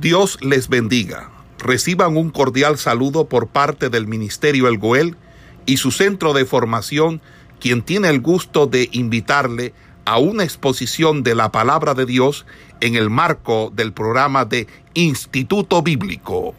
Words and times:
Dios 0.00 0.38
les 0.44 0.68
bendiga. 0.68 1.30
Reciban 1.58 2.18
un 2.18 2.28
cordial 2.28 2.76
saludo 2.76 3.30
por 3.30 3.48
parte 3.48 3.88
del 3.88 4.06
Ministerio 4.06 4.68
El 4.68 4.76
Goel 4.76 5.16
y 5.64 5.78
su 5.78 5.90
centro 5.90 6.34
de 6.34 6.44
formación, 6.44 7.22
quien 7.60 7.82
tiene 7.82 8.10
el 8.10 8.20
gusto 8.20 8.66
de 8.66 8.90
invitarle 8.92 9.72
a 10.04 10.18
una 10.18 10.44
exposición 10.44 11.22
de 11.22 11.34
la 11.34 11.50
palabra 11.50 11.94
de 11.94 12.04
Dios 12.04 12.44
en 12.82 12.94
el 12.94 13.08
marco 13.08 13.70
del 13.70 13.94
programa 13.94 14.44
de 14.44 14.66
Instituto 14.92 15.80
Bíblico. 15.80 16.54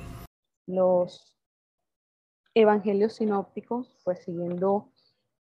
Los 0.65 1.31
evangelios 2.55 3.13
sinópticos, 3.13 3.87
pues 4.03 4.23
siguiendo 4.23 4.91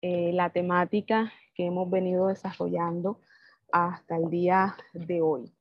eh, 0.02 0.32
la 0.34 0.50
temática 0.50 1.32
que 1.56 1.68
hemos 1.68 1.90
venido 1.90 2.28
desarrollando 2.28 3.22
hasta 3.72 4.18
el 4.18 4.30
día 4.30 4.76
de 4.94 5.22
hoy. 5.22 5.55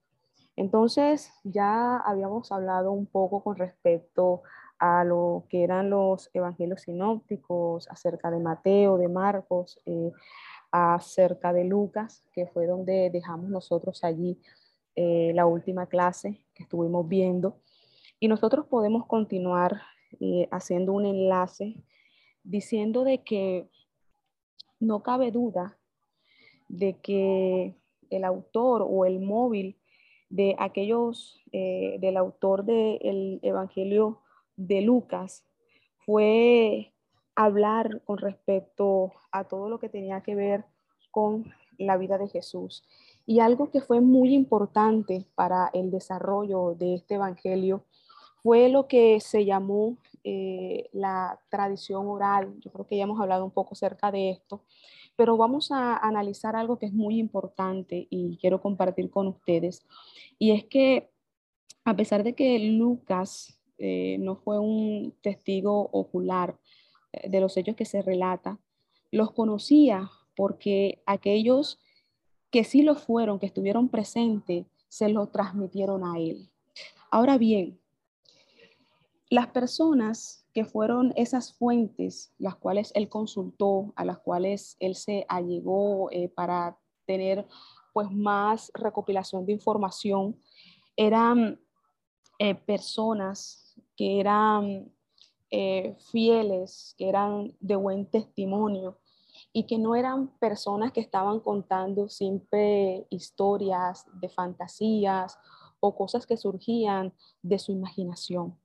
Entonces, 0.56 1.32
ya 1.42 1.96
habíamos 1.98 2.52
hablado 2.52 2.92
un 2.92 3.06
poco 3.06 3.42
con 3.42 3.56
respecto 3.56 4.42
a 4.78 5.04
lo 5.04 5.46
que 5.48 5.64
eran 5.64 5.90
los 5.90 6.30
evangelios 6.32 6.82
sinópticos, 6.82 7.88
acerca 7.88 8.30
de 8.30 8.40
Mateo, 8.40 8.98
de 8.98 9.08
Marcos, 9.08 9.80
eh, 9.86 10.12
acerca 10.70 11.52
de 11.52 11.64
Lucas, 11.64 12.24
que 12.32 12.46
fue 12.46 12.66
donde 12.66 13.10
dejamos 13.10 13.50
nosotros 13.50 14.04
allí 14.04 14.38
eh, 14.96 15.32
la 15.34 15.46
última 15.46 15.86
clase 15.86 16.44
que 16.54 16.64
estuvimos 16.64 17.08
viendo. 17.08 17.56
Y 18.20 18.28
nosotros 18.28 18.66
podemos 18.66 19.06
continuar 19.06 19.82
eh, 20.20 20.48
haciendo 20.50 20.92
un 20.92 21.06
enlace 21.06 21.82
diciendo 22.44 23.04
de 23.04 23.22
que 23.22 23.68
no 24.78 25.02
cabe 25.02 25.30
duda 25.30 25.76
de 26.68 26.94
que 27.00 27.74
el 28.10 28.24
autor 28.24 28.86
o 28.88 29.04
el 29.04 29.20
móvil 29.20 29.76
de 30.34 30.56
aquellos, 30.58 31.40
eh, 31.52 31.96
del 32.00 32.16
autor 32.16 32.64
del 32.64 33.38
Evangelio 33.42 34.18
de 34.56 34.82
Lucas, 34.82 35.44
fue 36.04 36.92
hablar 37.36 38.02
con 38.04 38.18
respecto 38.18 39.12
a 39.30 39.44
todo 39.44 39.68
lo 39.68 39.78
que 39.78 39.88
tenía 39.88 40.22
que 40.22 40.34
ver 40.34 40.64
con 41.12 41.54
la 41.78 41.96
vida 41.96 42.18
de 42.18 42.26
Jesús. 42.26 42.82
Y 43.26 43.38
algo 43.38 43.70
que 43.70 43.80
fue 43.80 44.00
muy 44.00 44.34
importante 44.34 45.24
para 45.36 45.70
el 45.72 45.92
desarrollo 45.92 46.74
de 46.74 46.96
este 46.96 47.14
Evangelio 47.14 47.84
fue 48.42 48.68
lo 48.68 48.88
que 48.88 49.20
se 49.20 49.44
llamó 49.44 49.98
eh, 50.24 50.90
la 50.92 51.38
tradición 51.48 52.08
oral. 52.08 52.56
Yo 52.58 52.72
creo 52.72 52.88
que 52.88 52.96
ya 52.96 53.04
hemos 53.04 53.20
hablado 53.20 53.44
un 53.44 53.52
poco 53.52 53.74
acerca 53.74 54.10
de 54.10 54.30
esto, 54.30 54.64
pero 55.16 55.36
vamos 55.36 55.70
a 55.70 55.96
analizar 55.96 56.56
algo 56.56 56.78
que 56.78 56.86
es 56.86 56.92
muy 56.92 57.18
importante 57.18 58.06
y 58.10 58.36
quiero 58.38 58.60
compartir 58.60 59.10
con 59.10 59.28
ustedes. 59.28 59.84
Y 60.38 60.50
es 60.50 60.64
que 60.64 61.10
a 61.84 61.94
pesar 61.94 62.24
de 62.24 62.34
que 62.34 62.58
Lucas 62.58 63.60
eh, 63.78 64.16
no 64.20 64.36
fue 64.36 64.58
un 64.58 65.14
testigo 65.20 65.88
ocular 65.92 66.58
eh, 67.12 67.28
de 67.28 67.40
los 67.40 67.56
hechos 67.56 67.76
que 67.76 67.84
se 67.84 68.02
relata, 68.02 68.58
los 69.10 69.32
conocía 69.32 70.10
porque 70.34 71.02
aquellos 71.06 71.78
que 72.50 72.64
sí 72.64 72.82
lo 72.82 72.94
fueron, 72.94 73.38
que 73.38 73.46
estuvieron 73.46 73.88
presentes, 73.88 74.66
se 74.88 75.08
lo 75.08 75.28
transmitieron 75.28 76.04
a 76.04 76.18
él. 76.18 76.48
Ahora 77.10 77.36
bien, 77.38 77.78
las 79.28 79.48
personas 79.48 80.43
que 80.54 80.64
fueron 80.64 81.12
esas 81.16 81.52
fuentes 81.52 82.32
las 82.38 82.54
cuales 82.54 82.92
él 82.94 83.08
consultó, 83.08 83.92
a 83.96 84.04
las 84.04 84.18
cuales 84.20 84.76
él 84.78 84.94
se 84.94 85.26
allegó 85.28 86.10
eh, 86.12 86.28
para 86.28 86.78
tener 87.06 87.46
pues 87.92 88.10
más 88.10 88.70
recopilación 88.74 89.44
de 89.44 89.52
información, 89.52 90.40
eran 90.96 91.60
eh, 92.38 92.54
personas 92.54 93.74
que 93.96 94.20
eran 94.20 94.92
eh, 95.50 95.96
fieles, 96.10 96.94
que 96.96 97.08
eran 97.08 97.56
de 97.60 97.76
buen 97.76 98.06
testimonio 98.06 98.98
y 99.52 99.64
que 99.66 99.78
no 99.78 99.96
eran 99.96 100.28
personas 100.38 100.92
que 100.92 101.00
estaban 101.00 101.40
contando 101.40 102.08
siempre 102.08 103.06
historias 103.10 104.06
de 104.20 104.28
fantasías 104.28 105.36
o 105.80 105.96
cosas 105.96 106.26
que 106.26 106.36
surgían 106.36 107.12
de 107.42 107.58
su 107.58 107.72
imaginación. 107.72 108.56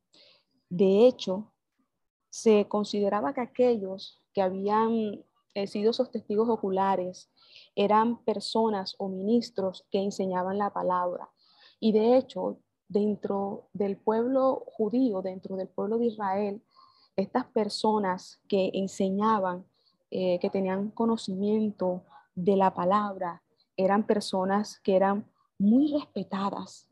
De 0.70 1.08
hecho, 1.08 1.52
se 2.30 2.68
consideraba 2.68 3.34
que 3.34 3.42
aquellos 3.42 4.20
que 4.34 4.42
habían 4.42 5.24
eh, 5.54 5.68
sido 5.68 5.92
esos 5.92 6.12
testigos 6.12 6.48
oculares 6.50 7.30
eran 7.76 8.24
personas 8.24 8.96
o 8.98 9.10
ministros 9.10 9.86
que 9.92 10.00
enseñaban 10.00 10.58
la 10.58 10.72
palabra. 10.72 11.30
Y 11.80 11.92
de 11.92 12.18
hecho, 12.18 12.60
dentro 12.88 13.70
del 13.74 13.98
pueblo 13.98 14.64
judío, 14.68 15.22
dentro 15.22 15.56
del 15.56 15.68
pueblo 15.68 15.98
de 15.98 16.08
Israel, 16.08 16.62
estas 17.16 17.46
personas 17.46 18.40
que 18.48 18.72
enseñaban, 18.74 19.66
eh, 20.12 20.40
que 20.40 20.50
tenían 20.50 20.92
conocimiento 20.92 22.04
de 22.36 22.56
la 22.56 22.74
palabra, 22.74 23.44
eran 23.76 24.06
personas 24.06 24.80
que 24.80 24.96
eran 24.96 25.26
muy 25.58 25.92
respetadas, 25.92 26.88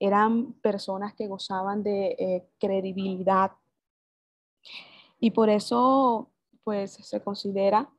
eran 0.00 0.52
personas 0.54 1.14
que 1.14 1.26
gozaban 1.26 1.82
de 1.82 2.16
eh, 2.18 2.48
credibilidad 2.58 3.52
y 5.20 5.30
por 5.30 5.48
eso, 5.48 6.30
pues, 6.64 6.92
se 6.92 7.22
considera 7.22 7.90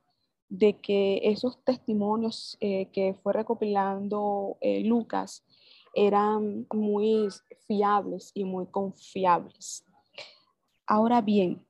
de 0.47 0.79
que 0.79 1.21
esos 1.23 1.63
testimonios 1.63 2.57
eh, 2.59 2.89
que 2.91 3.13
fue 3.13 3.33
recopilando 3.33 4.57
eh, 4.61 4.83
Lucas 4.83 5.45
eran 5.93 6.65
muy 6.73 7.27
fiables 7.67 8.31
y 8.33 8.43
muy 8.43 8.65
confiables. 8.67 9.85
Ahora 10.87 11.21
bien, 11.21 11.65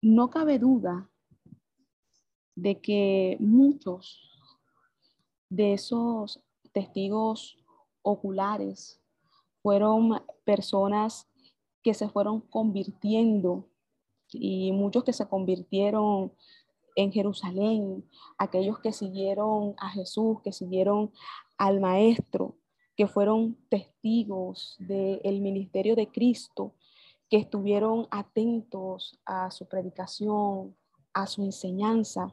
no 0.00 0.30
cabe 0.30 0.58
duda 0.58 1.10
de 2.54 2.80
que 2.80 3.36
muchos 3.38 4.30
de 5.48 5.74
esos 5.74 6.42
testigos 6.72 7.58
oculares 8.02 9.00
fueron 9.62 10.22
personas 10.44 11.28
que 11.82 11.94
se 11.94 12.08
fueron 12.08 12.40
convirtiendo 12.40 13.68
y 14.30 14.72
muchos 14.72 15.04
que 15.04 15.12
se 15.12 15.28
convirtieron 15.28 16.32
en 16.96 17.12
Jerusalén, 17.12 18.08
aquellos 18.38 18.78
que 18.78 18.92
siguieron 18.92 19.74
a 19.78 19.90
Jesús, 19.90 20.40
que 20.42 20.52
siguieron 20.52 21.12
al 21.56 21.80
Maestro, 21.80 22.56
que 22.96 23.06
fueron 23.06 23.56
testigos 23.68 24.76
del 24.78 25.40
ministerio 25.40 25.96
de 25.96 26.08
Cristo, 26.08 26.74
que 27.30 27.38
estuvieron 27.38 28.06
atentos 28.10 29.18
a 29.24 29.50
su 29.50 29.66
predicación, 29.66 30.76
a 31.14 31.26
su 31.26 31.42
enseñanza, 31.42 32.30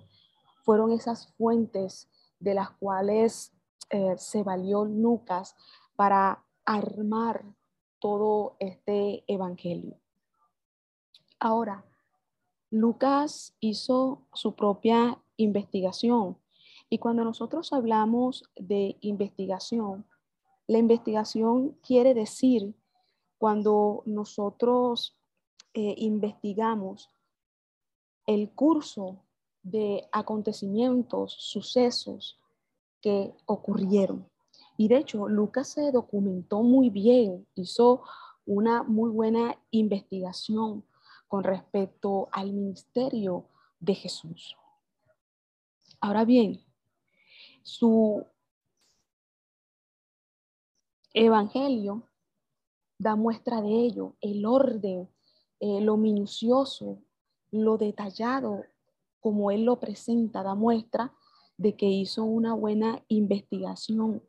fueron 0.64 0.92
esas 0.92 1.34
fuentes 1.38 2.10
de 2.40 2.54
las 2.54 2.72
cuales 2.72 3.54
eh, 3.90 4.16
se 4.18 4.44
valió 4.44 4.86
Lucas 4.86 5.56
para 5.96 6.44
armar 6.66 7.44
todo 8.00 8.56
este 8.60 9.24
evangelio. 9.28 9.98
Ahora, 11.40 11.86
Lucas 12.72 13.56
hizo 13.60 14.24
su 14.34 14.56
propia 14.56 15.22
investigación 15.38 16.38
y 16.90 16.98
cuando 16.98 17.24
nosotros 17.24 17.72
hablamos 17.74 18.44
de 18.56 18.98
investigación, 19.02 20.06
la 20.68 20.78
investigación 20.78 21.78
quiere 21.82 22.14
decir 22.14 22.76
cuando 23.38 24.04
nosotros 24.06 25.18
eh, 25.74 25.96
investigamos 25.98 27.10
el 28.26 28.52
curso 28.52 29.24
de 29.64 30.08
acontecimientos, 30.12 31.34
sucesos 31.40 32.40
que 33.02 33.34
ocurrieron. 33.46 34.30
Y 34.80 34.88
de 34.88 34.96
hecho, 34.96 35.28
Lucas 35.28 35.68
se 35.68 35.92
documentó 35.92 36.64
muy 36.64 36.90
bien, 36.90 37.46
hizo 37.54 38.02
una 38.46 38.82
muy 38.82 39.10
buena 39.12 39.60
investigación 39.72 40.86
con 41.28 41.44
respecto 41.44 42.30
al 42.32 42.54
ministerio 42.54 43.44
de 43.82 43.94
Jesús. 43.94 44.56
Ahora 46.00 46.24
bien, 46.24 46.64
su 47.62 48.26
evangelio 51.14 52.08
da 52.98 53.18
muestra 53.18 53.62
de 53.62 53.82
ello, 53.82 54.16
el 54.22 54.46
orden, 54.46 55.10
eh, 55.60 55.82
lo 55.82 55.98
minucioso, 55.98 57.02
lo 57.52 57.78
detallado, 57.78 58.64
como 59.20 59.52
él 59.52 59.66
lo 59.66 59.78
presenta, 59.78 60.42
da 60.42 60.56
muestra 60.56 61.14
de 61.58 61.76
que 61.76 61.88
hizo 61.88 62.24
una 62.24 62.54
buena 62.54 63.04
investigación 63.10 64.24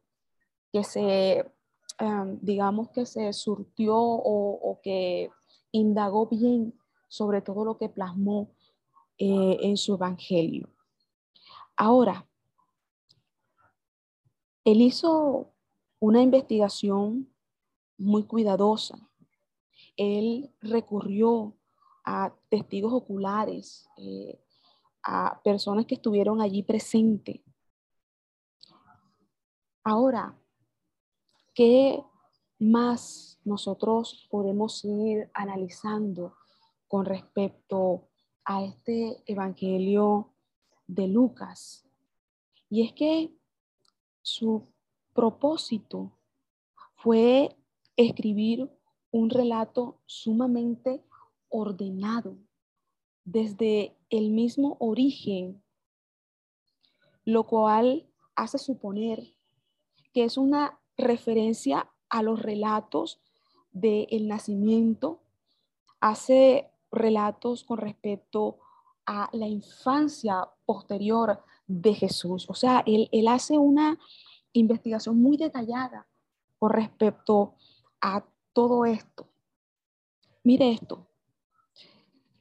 que 0.73 0.85
se, 0.85 1.51
em, 1.99 2.39
digamos 2.41 2.91
que 2.91 3.07
se 3.07 3.33
surtió 3.33 3.97
o, 3.97 4.81
que 4.83 5.31
indagó 5.73 6.27
bien 6.27 6.75
sobre 7.09 7.43
todo 7.43 7.65
lo 7.65 7.77
que 7.77 7.89
plasmó 7.89 8.51
eh, 9.19 9.59
en 9.61 9.77
su 9.77 9.95
evangelio. 9.95 10.69
Ahora, 11.77 12.27
él 14.65 14.83
hizo 14.83 15.53
una 15.99 16.23
investigación 16.23 17.33
muy 17.99 18.25
cuidadosa. 18.25 18.99
Él 19.97 20.55
recurrió 20.61 21.57
a 22.05 22.35
testigos 22.49 22.93
oculares, 22.93 23.89
eh, 23.99 24.41
a 25.03 25.41
personas 25.43 25.87
que 25.87 25.95
estuvieron 25.95 26.41
allí 26.41 26.63
presentes. 26.63 27.41
Ahora, 29.83 30.40
¿qué 31.61 32.03
más 32.59 33.39
nosotros 33.45 34.27
podemos 34.31 34.83
ir 34.83 35.31
analizando 35.35 36.35
con 36.89 37.05
respecto 37.05 38.09
a 38.47 38.65
este 38.65 39.23
Evangelio 39.27 40.33
de 40.87 41.07
Lucas? 41.07 41.87
Y 42.71 42.87
es 42.87 42.95
que 42.95 43.37
su 44.23 44.73
propósito 45.13 46.17
fue 46.95 47.55
escribir 47.95 48.71
un 49.11 49.29
relato 49.29 50.01
sumamente 50.07 51.05
ordenado 51.51 52.39
desde 53.27 53.99
el 54.09 54.31
mismo 54.31 54.79
origen, 54.81 55.63
lo 57.27 57.47
cual 57.47 58.09
hace 58.35 58.57
suponer 58.57 59.35
que 60.15 60.25
es 60.25 60.39
una 60.39 60.80
referencia 61.01 61.91
a 62.09 62.23
los 62.23 62.43
relatos 62.43 63.21
del 63.73 64.29
nacimiento, 64.29 65.21
hace 66.01 66.71
relatos 66.91 67.65
con 67.65 67.79
respecto 67.79 68.59
a 69.07 69.29
la 69.33 69.47
infancia 69.47 70.49
posterior 70.65 71.43
de 71.67 71.95
Jesús. 71.95 72.49
O 72.49 72.55
sea, 72.55 72.83
él, 72.87 73.09
él 73.13 73.29
hace 73.29 73.59
una 73.59 73.99
investigación 74.53 75.21
muy 75.21 75.37
detallada 75.37 76.07
con 76.59 76.71
respecto 76.71 77.55
a 78.01 78.25
todo 78.53 78.85
esto. 78.85 79.29
Mire 80.43 80.73
esto. 80.73 81.07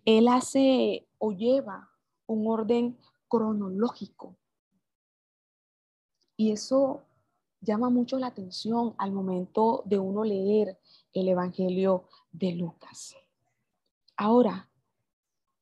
Él 0.06 0.28
hace 0.28 1.08
o 1.18 1.32
lleva 1.32 1.90
un 2.26 2.48
orden 2.48 2.98
cronológico. 3.28 4.36
Y 6.36 6.52
eso 6.52 7.04
llama 7.62 7.90
mucho 7.90 8.18
la 8.20 8.28
atención 8.28 8.96
al 8.98 9.12
momento 9.12 9.84
de 9.86 10.00
uno 10.00 10.24
leer 10.24 10.80
el 11.14 11.28
Evangelio 11.28 12.08
de 12.32 12.54
Lucas. 12.54 13.16
Ahora, 14.16 14.70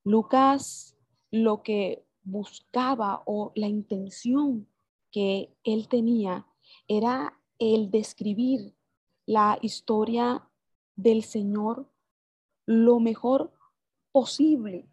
Lucas 0.04 0.96
lo 1.32 1.64
que 1.64 2.06
buscaba 2.24 3.24
o 3.26 3.52
la 3.56 3.68
intención 3.68 4.68
que 5.12 5.56
él 5.64 5.88
tenía 5.88 6.46
era 6.88 7.40
el 7.60 7.90
describir 7.90 8.76
la 9.26 9.58
historia 9.62 10.48
del 10.96 11.24
Señor 11.24 11.90
lo 12.66 13.00
mejor 13.00 13.54
posible, 14.12 14.90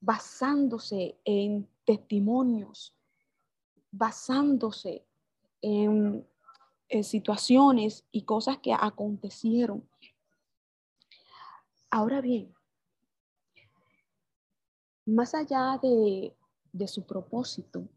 basándose 0.00 1.18
en 1.24 1.68
testimonios, 1.84 2.94
basándose 3.90 5.05
en, 5.66 6.26
situaciones 7.02 8.06
y 8.12 8.22
cosas 8.22 8.58
que 8.58 8.72
acontecieron. 8.72 9.88
Ahora 11.90 12.20
bien, 12.20 12.54
más 15.04 15.34
allá 15.34 15.80
de, 15.82 16.36
de 16.72 16.86
su 16.86 17.04
propósito, 17.04 17.88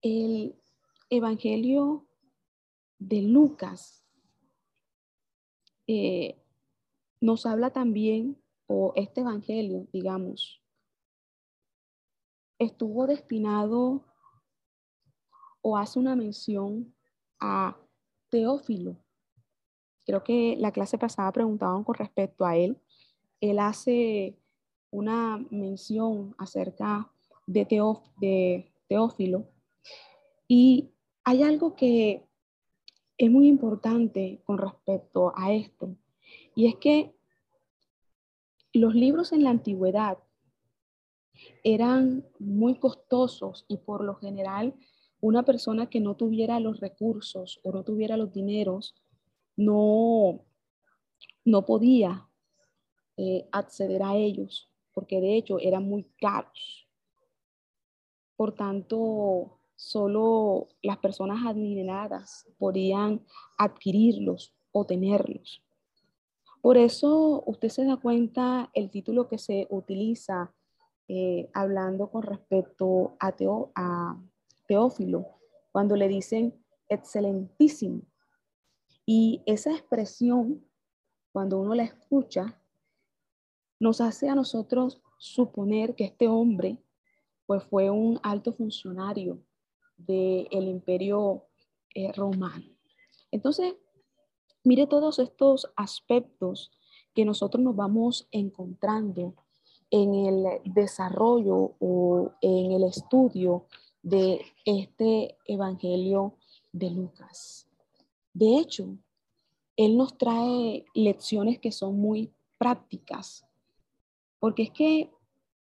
el 0.00 0.54
Evangelio 1.10 2.06
de 3.00 3.22
Lucas 3.22 4.04
eh, 5.88 6.40
nos 7.20 7.44
habla 7.46 7.72
también, 7.72 8.40
o 8.68 8.92
este 8.94 9.22
Evangelio, 9.22 9.88
digamos, 9.92 10.62
estuvo 12.58 13.08
destinado 13.08 14.04
o 15.68 15.76
hace 15.76 15.98
una 15.98 16.14
mención 16.14 16.94
a 17.40 17.76
Teófilo. 18.28 18.96
Creo 20.04 20.22
que 20.22 20.54
la 20.60 20.70
clase 20.70 20.96
pasada 20.96 21.32
preguntaban 21.32 21.82
con 21.82 21.96
respecto 21.96 22.44
a 22.46 22.56
él. 22.56 22.78
Él 23.40 23.58
hace 23.58 24.38
una 24.92 25.44
mención 25.50 26.36
acerca 26.38 27.10
de, 27.48 27.64
de 28.20 28.72
Teófilo 28.88 29.48
y 30.46 30.92
hay 31.24 31.42
algo 31.42 31.74
que 31.74 32.24
es 33.18 33.28
muy 33.28 33.48
importante 33.48 34.40
con 34.44 34.58
respecto 34.58 35.32
a 35.34 35.52
esto, 35.52 35.96
y 36.54 36.66
es 36.66 36.76
que 36.76 37.16
los 38.72 38.94
libros 38.94 39.32
en 39.32 39.42
la 39.42 39.50
antigüedad 39.50 40.18
eran 41.64 42.24
muy 42.38 42.78
costosos 42.78 43.64
y 43.66 43.78
por 43.78 44.04
lo 44.04 44.14
general 44.14 44.76
una 45.20 45.44
persona 45.44 45.88
que 45.88 46.00
no 46.00 46.14
tuviera 46.16 46.60
los 46.60 46.80
recursos 46.80 47.60
o 47.64 47.72
no 47.72 47.82
tuviera 47.82 48.16
los 48.16 48.32
dineros 48.32 48.94
no, 49.56 50.44
no 51.44 51.64
podía 51.64 52.28
eh, 53.16 53.48
acceder 53.50 54.02
a 54.02 54.14
ellos, 54.14 54.70
porque 54.92 55.20
de 55.20 55.36
hecho 55.36 55.58
eran 55.58 55.84
muy 55.84 56.04
caros. 56.20 56.86
Por 58.36 58.54
tanto, 58.54 59.58
solo 59.74 60.68
las 60.82 60.98
personas 60.98 61.46
adineradas 61.46 62.46
podían 62.58 63.24
adquirirlos 63.56 64.54
o 64.72 64.84
tenerlos. 64.84 65.62
Por 66.60 66.76
eso 66.76 67.42
usted 67.46 67.68
se 67.68 67.84
da 67.84 67.96
cuenta 67.96 68.70
el 68.74 68.90
título 68.90 69.28
que 69.28 69.38
se 69.38 69.66
utiliza 69.70 70.52
eh, 71.08 71.48
hablando 71.54 72.10
con 72.10 72.22
respecto 72.22 73.16
a, 73.20 73.32
a 73.76 74.20
Teófilo, 74.66 75.26
cuando 75.72 75.96
le 75.96 76.08
dicen 76.08 76.54
excelentísimo. 76.88 78.02
Y 79.04 79.42
esa 79.46 79.72
expresión, 79.72 80.64
cuando 81.32 81.60
uno 81.60 81.74
la 81.74 81.84
escucha, 81.84 82.60
nos 83.78 84.00
hace 84.00 84.28
a 84.28 84.34
nosotros 84.34 85.00
suponer 85.18 85.94
que 85.94 86.04
este 86.04 86.28
hombre 86.28 86.78
pues 87.46 87.62
fue 87.64 87.90
un 87.90 88.18
alto 88.22 88.52
funcionario 88.52 89.38
del 89.96 90.68
imperio 90.68 91.44
eh, 91.94 92.12
romano. 92.12 92.66
Entonces, 93.30 93.74
mire 94.64 94.86
todos 94.86 95.18
estos 95.18 95.70
aspectos 95.76 96.72
que 97.14 97.24
nosotros 97.24 97.62
nos 97.62 97.76
vamos 97.76 98.28
encontrando 98.32 99.34
en 99.90 100.14
el 100.14 100.44
desarrollo 100.64 101.74
o 101.78 102.32
en 102.40 102.72
el 102.72 102.82
estudio 102.82 103.66
de 104.06 104.40
este 104.64 105.36
Evangelio 105.46 106.36
de 106.70 106.90
Lucas. 106.90 107.66
De 108.32 108.56
hecho, 108.58 108.96
él 109.76 109.96
nos 109.96 110.16
trae 110.16 110.84
lecciones 110.94 111.58
que 111.58 111.72
son 111.72 111.98
muy 111.98 112.32
prácticas, 112.56 113.44
porque 114.38 114.62
es 114.62 114.70
que 114.70 115.10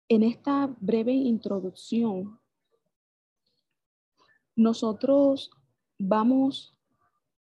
en 0.09 0.23
esta 0.23 0.75
breve 0.81 1.13
introducción 1.13 2.41
nosotros 4.57 5.51
vamos 5.99 6.75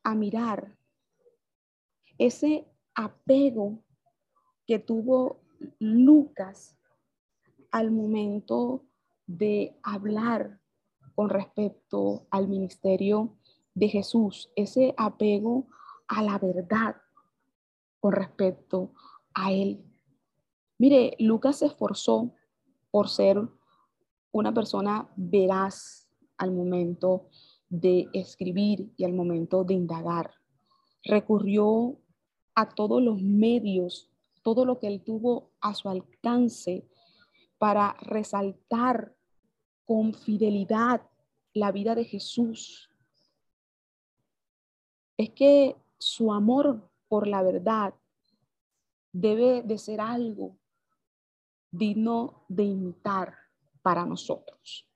a 0.01 0.15
mirar 0.15 0.77
ese 2.17 2.65
apego 2.95 3.83
que 4.65 4.79
tuvo 4.79 5.41
Lucas 5.79 6.77
al 7.69 7.91
momento 7.91 8.85
de 9.27 9.77
hablar 9.83 10.58
con 11.19 11.29
respecto 11.29 12.27
al 12.29 12.47
ministerio 12.47 13.35
de 13.73 13.89
Jesús, 13.89 14.49
ese 14.55 14.93
apego 14.95 15.67
a 16.07 16.23
la 16.23 16.37
verdad 16.37 16.95
con 17.99 18.13
respecto 18.13 18.93
a 19.33 19.51
él. 19.51 19.83
Mire, 20.77 21.17
Lucas 21.19 21.57
se 21.57 21.65
esforzó 21.65 22.31
por 22.89 23.09
ser 23.09 23.37
una 24.31 24.53
persona 24.53 25.09
veraz, 25.17 26.09
al 26.37 26.53
momento 26.53 27.27
de 27.67 28.07
escribir 28.13 28.93
y 28.95 29.03
al 29.03 29.11
momento 29.11 29.65
de 29.65 29.73
indagar. 29.73 30.31
Recurrió 31.03 31.99
a 32.55 32.69
todos 32.69 33.01
los 33.01 33.21
medios, 33.21 34.09
todo 34.41 34.63
lo 34.63 34.79
que 34.79 34.87
él 34.87 35.03
tuvo 35.03 35.51
a 35.59 35.75
su 35.75 35.89
alcance 35.89 36.87
para 37.57 37.97
resaltar 38.03 39.13
con 39.83 40.13
fidelidad 40.13 41.08
la 41.59 41.71
vida 41.71 41.95
de 41.95 42.05
Jesús. 42.05 42.89
Es 45.17 45.31
que 45.31 45.75
su 45.97 46.31
amor 46.31 46.89
por 47.07 47.27
la 47.27 47.43
verdad 47.43 47.93
debe 49.11 49.63
de 49.63 49.77
ser 49.77 49.99
algo 49.99 50.55
digno 51.71 52.45
de 52.47 52.63
imitar 52.63 53.35
para 53.81 54.05
nosotros. 54.05 54.87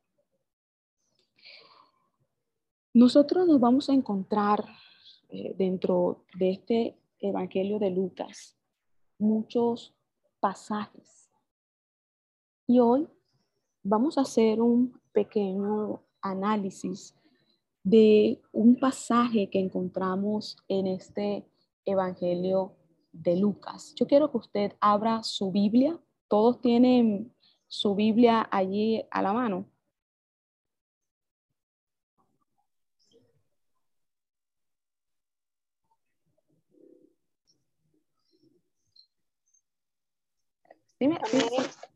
Nosotros 2.94 3.48
nos 3.48 3.60
vamos 3.60 3.90
a 3.90 3.94
encontrar 3.94 4.64
eh, 5.30 5.54
dentro 5.58 6.26
de 6.38 6.52
este 6.52 6.98
Evangelio 7.20 7.80
de 7.80 7.90
Lucas 7.90 8.56
muchos 9.18 9.96
pasajes. 10.40 11.32
Y 12.68 12.80
hoy 12.80 13.08
vamos 13.82 14.18
a 14.18 14.22
hacer 14.22 14.62
un 14.62 15.00
pequeño 15.12 16.02
análisis 16.24 17.16
de 17.84 18.42
un 18.52 18.80
pasaje 18.80 19.50
que 19.50 19.60
encontramos 19.60 20.58
en 20.68 20.88
este 20.88 21.46
Evangelio 21.86 22.74
de 23.12 23.36
Lucas. 23.38 23.94
Yo 23.96 24.08
quiero 24.08 24.32
que 24.32 24.38
usted 24.38 24.74
abra 24.80 25.22
su 25.22 25.52
Biblia. 25.52 26.00
Todos 26.28 26.62
tienen 26.62 27.32
su 27.68 27.94
Biblia 27.94 28.48
allí 28.50 29.04
a 29.12 29.22
la 29.22 29.34
mano. 29.34 29.68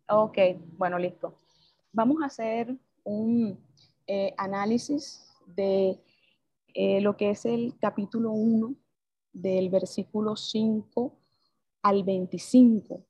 Ok, 0.09 0.37
bueno, 0.77 0.99
listo. 0.99 1.37
Vamos 1.93 2.21
a 2.21 2.25
hacer 2.25 2.75
un 3.05 3.66
eh, 4.07 4.33
análisis 4.37 5.27
de 5.45 6.01
eh, 6.73 7.01
lo 7.01 7.17
que 7.17 7.31
es 7.31 7.45
el 7.45 7.77
capítulo 7.79 8.31
1 8.31 8.75
del 9.33 9.69
versículo 9.69 10.35
5 10.35 11.13
al 11.81 12.03
25, 12.03 13.05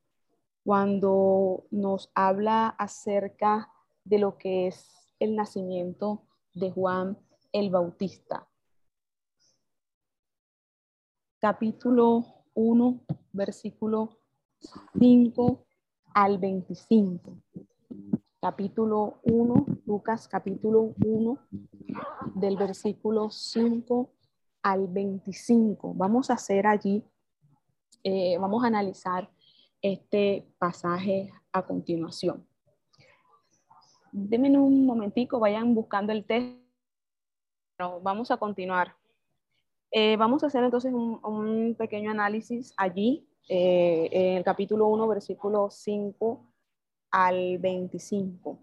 cuando 0.64 1.66
nos 1.72 2.12
habla 2.16 2.68
acerca 2.68 3.72
de 4.04 4.20
lo 4.20 4.38
que 4.38 4.68
es 4.68 5.14
el 5.20 5.36
nacimiento 5.36 6.24
de 6.54 6.72
Juan 6.72 7.18
el 7.52 7.70
Bautista. 7.70 8.48
Capítulo 11.40 12.26
1, 12.54 13.06
versículo 13.34 14.20
5 14.98 15.66
al 16.14 16.38
25. 16.40 17.38
Capítulo 18.40 19.20
1, 19.24 19.66
Lucas 19.88 20.28
capítulo 20.28 20.94
1, 21.04 21.40
del 22.36 22.56
versículo 22.56 23.32
5 23.32 24.12
al 24.62 24.88
25. 24.88 25.96
Vamos 25.96 26.30
a 26.30 26.36
hacer 26.36 26.68
allí, 26.68 27.04
eh, 28.04 28.38
vamos 28.38 28.64
a 28.64 28.68
analizar 28.68 29.28
este 29.82 30.48
pasaje 30.60 31.32
a 31.52 31.66
continuación. 31.66 32.48
Denme 34.12 34.56
un 34.56 34.86
momentico, 34.86 35.40
vayan 35.40 35.74
buscando 35.74 36.14
el 36.14 36.24
texto. 36.24 36.62
vamos 38.04 38.30
a 38.30 38.38
continuar. 38.38 38.96
Eh, 39.90 40.16
vamos 40.16 40.44
a 40.44 40.48
hacer 40.48 40.64
entonces 40.64 40.94
un, 40.94 41.74
pequeño 41.76 42.12
análisis 42.12 42.72
allí 42.78 43.28
eh, 43.50 44.10
en 44.12 44.38
el 44.38 44.44
capítulo 44.44 44.86
1, 44.90 45.08
versículo 45.08 45.72
5 45.72 46.47
al 47.12 47.58
25, 47.58 48.60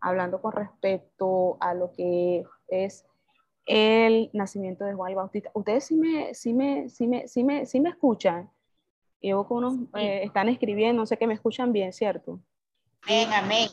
hablando 0.00 0.40
con 0.40 0.52
respecto 0.52 1.56
a 1.60 1.74
lo 1.74 1.92
que 1.92 2.44
es 2.68 3.06
el 3.66 4.30
nacimiento 4.32 4.84
de 4.84 4.94
Juan 4.94 5.10
el 5.10 5.16
Bautista. 5.16 5.50
Ustedes 5.54 5.84
sí 5.84 5.96
me, 5.96 6.34
sí 6.34 6.54
me, 6.54 6.88
sí 6.88 7.06
me, 7.06 7.28
sí 7.28 7.44
me, 7.44 7.66
sí 7.66 7.80
me 7.80 7.90
escuchan. 7.90 8.50
Yo 9.20 9.44
con 9.46 9.64
unos 9.64 9.88
eh, 9.94 10.22
están 10.24 10.48
escribiendo, 10.48 11.02
no 11.02 11.06
sé 11.06 11.16
que 11.16 11.26
me 11.26 11.34
escuchan 11.34 11.72
bien, 11.72 11.92
¿cierto? 11.92 12.40
Amén, 13.02 13.28
amén. 13.32 13.68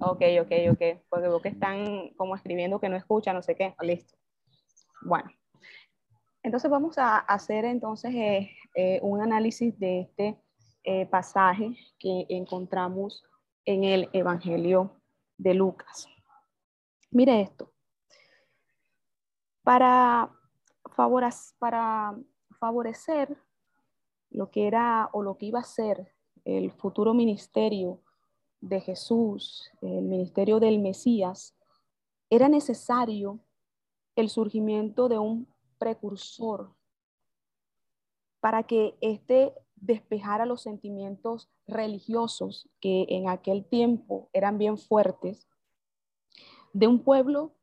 Ok, 0.00 0.22
ok, 0.40 0.52
ok. 0.72 1.00
Porque 1.08 1.28
veo 1.28 1.40
que 1.40 1.48
están 1.48 2.10
como 2.16 2.34
escribiendo 2.34 2.80
que 2.80 2.88
no 2.88 2.96
escuchan, 2.96 3.34
no 3.34 3.42
sé 3.42 3.54
qué. 3.54 3.74
Listo. 3.80 4.16
Bueno, 5.02 5.30
entonces 6.42 6.70
vamos 6.70 6.98
a 6.98 7.18
hacer 7.18 7.64
entonces 7.64 8.14
eh, 8.14 8.50
eh, 8.74 9.00
un 9.02 9.20
análisis 9.20 9.78
de 9.78 10.00
este 10.00 10.36
eh, 10.88 11.04
pasaje 11.04 11.76
que 11.98 12.26
encontramos 12.28 13.24
en 13.64 13.82
el 13.82 14.08
Evangelio 14.12 15.02
de 15.36 15.52
Lucas. 15.52 16.06
Mire 17.10 17.40
esto. 17.40 17.72
Para, 19.64 20.30
para 21.58 22.16
favorecer 22.60 23.36
lo 24.30 24.48
que 24.52 24.68
era 24.68 25.10
o 25.12 25.22
lo 25.22 25.36
que 25.36 25.46
iba 25.46 25.58
a 25.58 25.64
ser 25.64 26.14
el 26.44 26.70
futuro 26.70 27.14
ministerio 27.14 28.00
de 28.60 28.80
Jesús, 28.80 29.68
el 29.82 30.04
ministerio 30.04 30.60
del 30.60 30.78
Mesías, 30.78 31.56
era 32.30 32.48
necesario 32.48 33.40
el 34.14 34.30
surgimiento 34.30 35.08
de 35.08 35.18
un 35.18 35.52
precursor 35.78 36.72
para 38.38 38.62
que 38.62 38.96
éste 39.00 39.52
despejara 39.76 40.46
los 40.46 40.62
sentimientos 40.62 41.48
religiosos 41.66 42.68
que 42.80 43.06
en 43.08 43.28
aquel 43.28 43.64
tiempo 43.64 44.28
eran 44.32 44.58
bien 44.58 44.78
fuertes 44.78 45.46
de 46.72 46.86
un 46.86 47.02
pueblo 47.02 47.54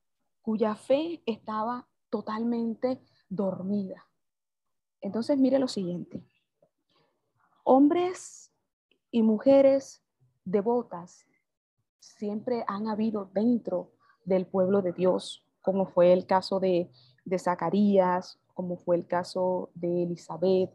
cuya 0.41 0.75
fe 0.75 1.21
estaba 1.25 1.87
totalmente 2.09 3.01
dormida. 3.29 4.07
Entonces, 5.01 5.37
mire 5.37 5.59
lo 5.59 5.67
siguiente. 5.67 6.23
Hombres 7.63 8.51
y 9.11 9.23
mujeres 9.23 10.03
devotas 10.45 11.25
siempre 11.99 12.63
han 12.67 12.87
habido 12.87 13.29
dentro 13.33 13.91
del 14.25 14.45
pueblo 14.45 14.81
de 14.81 14.93
Dios, 14.93 15.45
como 15.61 15.85
fue 15.85 16.13
el 16.13 16.25
caso 16.25 16.59
de 16.59 16.91
de 17.25 17.39
Zacarías, 17.39 18.39
como 18.53 18.77
fue 18.77 18.97
el 18.97 19.07
caso 19.07 19.71
de 19.73 20.03
Elizabeth, 20.03 20.71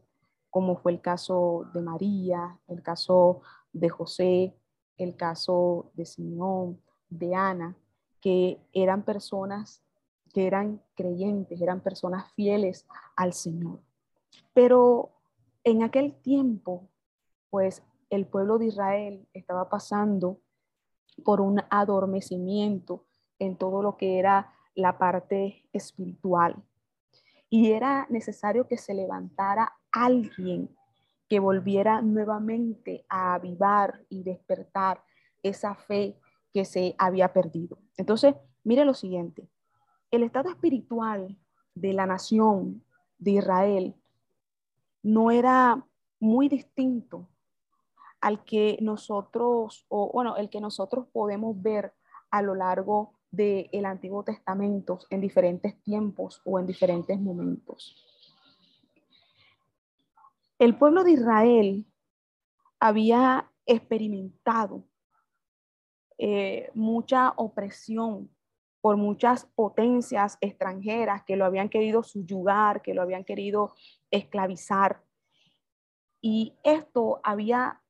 como 0.51 0.77
fue 0.77 0.93
el 0.93 1.01
caso 1.01 1.69
de 1.75 1.83
María, 1.83 2.59
el 2.69 2.83
caso 2.83 3.43
de 3.73 3.89
José, 3.89 4.55
el 4.97 5.17
caso 5.17 5.91
de 5.95 6.07
Simeón, 6.07 6.81
de 7.09 7.35
Ana, 7.35 7.77
que 8.21 8.61
eran 8.73 9.05
personas 9.05 9.83
que 10.33 10.47
eran 10.47 10.83
creyentes, 10.95 11.61
eran 11.61 11.81
personas 11.81 12.33
fieles 12.35 12.87
al 13.17 13.33
Señor. 13.33 13.81
Pero 14.53 15.11
en 15.65 15.83
aquel 15.83 16.15
tiempo, 16.15 16.89
pues 17.51 17.83
el 18.11 18.27
pueblo 18.27 18.59
de 18.59 18.67
Israel 18.67 19.27
estaba 19.33 19.69
pasando 19.69 20.41
por 21.25 21.41
un 21.41 21.63
adormecimiento 21.71 23.05
en 23.39 23.57
todo 23.57 23.83
lo 23.83 23.97
que 23.97 24.19
era 24.19 24.53
la 24.75 24.99
parte 24.99 25.65
espiritual. 25.73 26.63
Y 27.51 27.73
era 27.73 28.07
necesario 28.11 28.69
que 28.69 28.77
se 28.77 28.95
levantara 28.95 29.78
alguien 29.93 30.71
que 31.29 31.41
volviera 31.41 32.01
nuevamente 32.01 33.05
a 33.09 33.35
avivar 33.35 34.05
y 34.09 34.23
despertar 34.23 35.03
esa 35.43 35.75
fe 35.75 36.17
que 36.53 36.65
se 36.65 36.95
había 36.99 37.33
perdido. 37.33 37.79
Entonces, 37.97 38.35
mire 38.65 38.85
lo 38.85 38.95
siguiente, 38.95 39.49
el 40.11 40.23
estado 40.23 40.49
espiritual 40.49 41.37
de 41.75 41.93
la 41.93 42.07
nación 42.07 42.83
de 43.19 43.33
Israel 43.33 43.95
no 45.03 45.31
era 45.31 45.85
muy 46.19 46.49
distinto 46.49 47.29
al 48.21 48.45
que 48.45 48.79
nosotros, 48.81 49.85
o 49.89 50.11
bueno, 50.13 50.37
el 50.37 50.51
que 50.51 50.61
nosotros 50.61 51.07
podemos 51.13 51.61
ver 51.63 51.93
a 52.31 52.43
lo 52.43 52.55
largo 52.55 53.13
del 53.31 53.85
Antiguo 53.85 54.25
Testamento 54.25 54.99
en 55.11 55.21
diferentes 55.21 55.81
tiempos 55.83 56.41
o 56.45 56.59
en 56.59 56.67
diferentes 56.67 57.21
momentos. 57.21 57.97
El 60.59 60.77
pueblo 60.77 61.05
de 61.05 61.13
Israel 61.13 61.87
había 62.81 63.49
experimentado 63.65 64.85
eh, 66.19 66.71
mucha 66.75 67.31
opresión 67.37 68.29
por 68.81 68.97
muchas 68.97 69.47
potencias 69.47 70.37
extranjeras 70.41 71.23
que 71.25 71.37
lo 71.37 71.45
habían 71.45 71.69
querido 71.69 72.03
subyugar, 72.03 72.83
que 72.83 72.93
lo 72.93 73.03
habían 73.03 73.25
querido 73.25 73.75
esclavizar. 74.11 75.05
Y 76.21 76.57
esto 76.65 77.21
había 77.23 77.81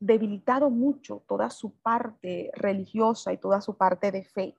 debilitado 0.00 0.68
mucho 0.68 1.22
toda 1.28 1.48
su 1.50 1.76
parte 1.78 2.50
religiosa 2.54 3.32
y 3.32 3.38
toda 3.38 3.60
su 3.60 3.76
parte 3.76 4.10
de 4.10 4.24
fe. 4.24 4.56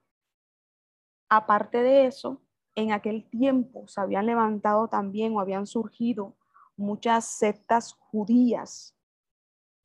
Aparte 1.28 1.84
de 1.84 2.06
eso, 2.06 2.42
en 2.76 2.94
aquel 2.94 3.30
tiempo 3.30 3.88
se 3.88 4.00
habían 4.00 4.26
levantado 4.26 4.88
también 4.88 5.36
o 5.36 5.42
habían 5.42 5.68
surgido 5.68 6.38
muchas 6.78 7.26
sectas 7.26 7.94
judías 7.94 8.96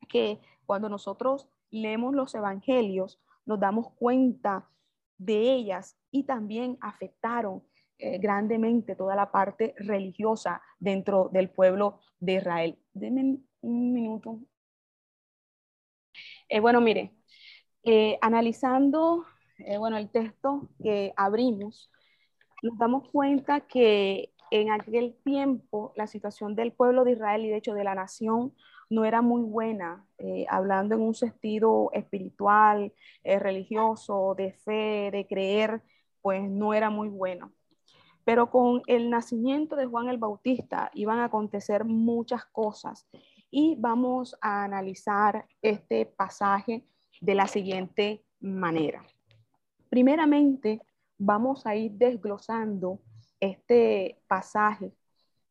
que 0.08 0.40
cuando 0.66 0.88
nosotros 0.88 1.48
leemos 1.70 2.14
los 2.14 2.34
evangelios 2.34 3.20
nos 3.46 3.58
damos 3.58 3.90
cuenta 3.94 4.68
de 5.18 5.54
ellas 5.54 5.96
y 6.10 6.24
también 6.24 6.78
afectaron 6.80 7.64
eh, 7.98 8.18
grandemente 8.18 8.94
toda 8.94 9.16
la 9.16 9.30
parte 9.30 9.74
religiosa 9.78 10.62
dentro 10.78 11.30
del 11.32 11.50
pueblo 11.50 12.00
de 12.20 12.34
Israel. 12.34 12.78
Denme 12.92 13.38
un 13.60 13.92
minuto. 13.92 14.40
Eh, 16.48 16.60
bueno, 16.60 16.80
mire, 16.80 17.14
eh, 17.84 18.18
analizando 18.20 19.24
bueno, 19.78 19.96
el 19.96 20.10
texto 20.10 20.68
que 20.82 21.12
abrimos, 21.16 21.88
nos 22.62 22.76
damos 22.78 23.08
cuenta 23.10 23.60
que 23.60 24.31
en 24.52 24.70
aquel 24.70 25.16
tiempo 25.24 25.94
la 25.96 26.06
situación 26.06 26.54
del 26.54 26.72
pueblo 26.72 27.04
de 27.04 27.12
Israel 27.12 27.44
y 27.44 27.48
de 27.48 27.56
hecho 27.56 27.72
de 27.72 27.84
la 27.84 27.94
nación 27.94 28.52
no 28.90 29.06
era 29.06 29.22
muy 29.22 29.40
buena, 29.40 30.04
eh, 30.18 30.44
hablando 30.50 30.94
en 30.94 31.00
un 31.00 31.14
sentido 31.14 31.90
espiritual, 31.94 32.92
eh, 33.24 33.38
religioso, 33.38 34.34
de 34.36 34.52
fe, 34.52 35.10
de 35.10 35.26
creer, 35.26 35.82
pues 36.20 36.42
no 36.50 36.74
era 36.74 36.90
muy 36.90 37.08
bueno. 37.08 37.50
Pero 38.24 38.50
con 38.50 38.82
el 38.86 39.08
nacimiento 39.08 39.74
de 39.74 39.86
Juan 39.86 40.08
el 40.08 40.18
Bautista 40.18 40.90
iban 40.92 41.20
a 41.20 41.24
acontecer 41.24 41.86
muchas 41.86 42.44
cosas 42.44 43.08
y 43.50 43.76
vamos 43.78 44.36
a 44.42 44.64
analizar 44.64 45.46
este 45.62 46.04
pasaje 46.04 46.84
de 47.22 47.34
la 47.34 47.46
siguiente 47.46 48.22
manera. 48.38 49.02
Primeramente, 49.88 50.82
vamos 51.16 51.64
a 51.64 51.74
ir 51.74 51.92
desglosando 51.92 53.00
este 53.42 54.22
pasaje 54.28 54.94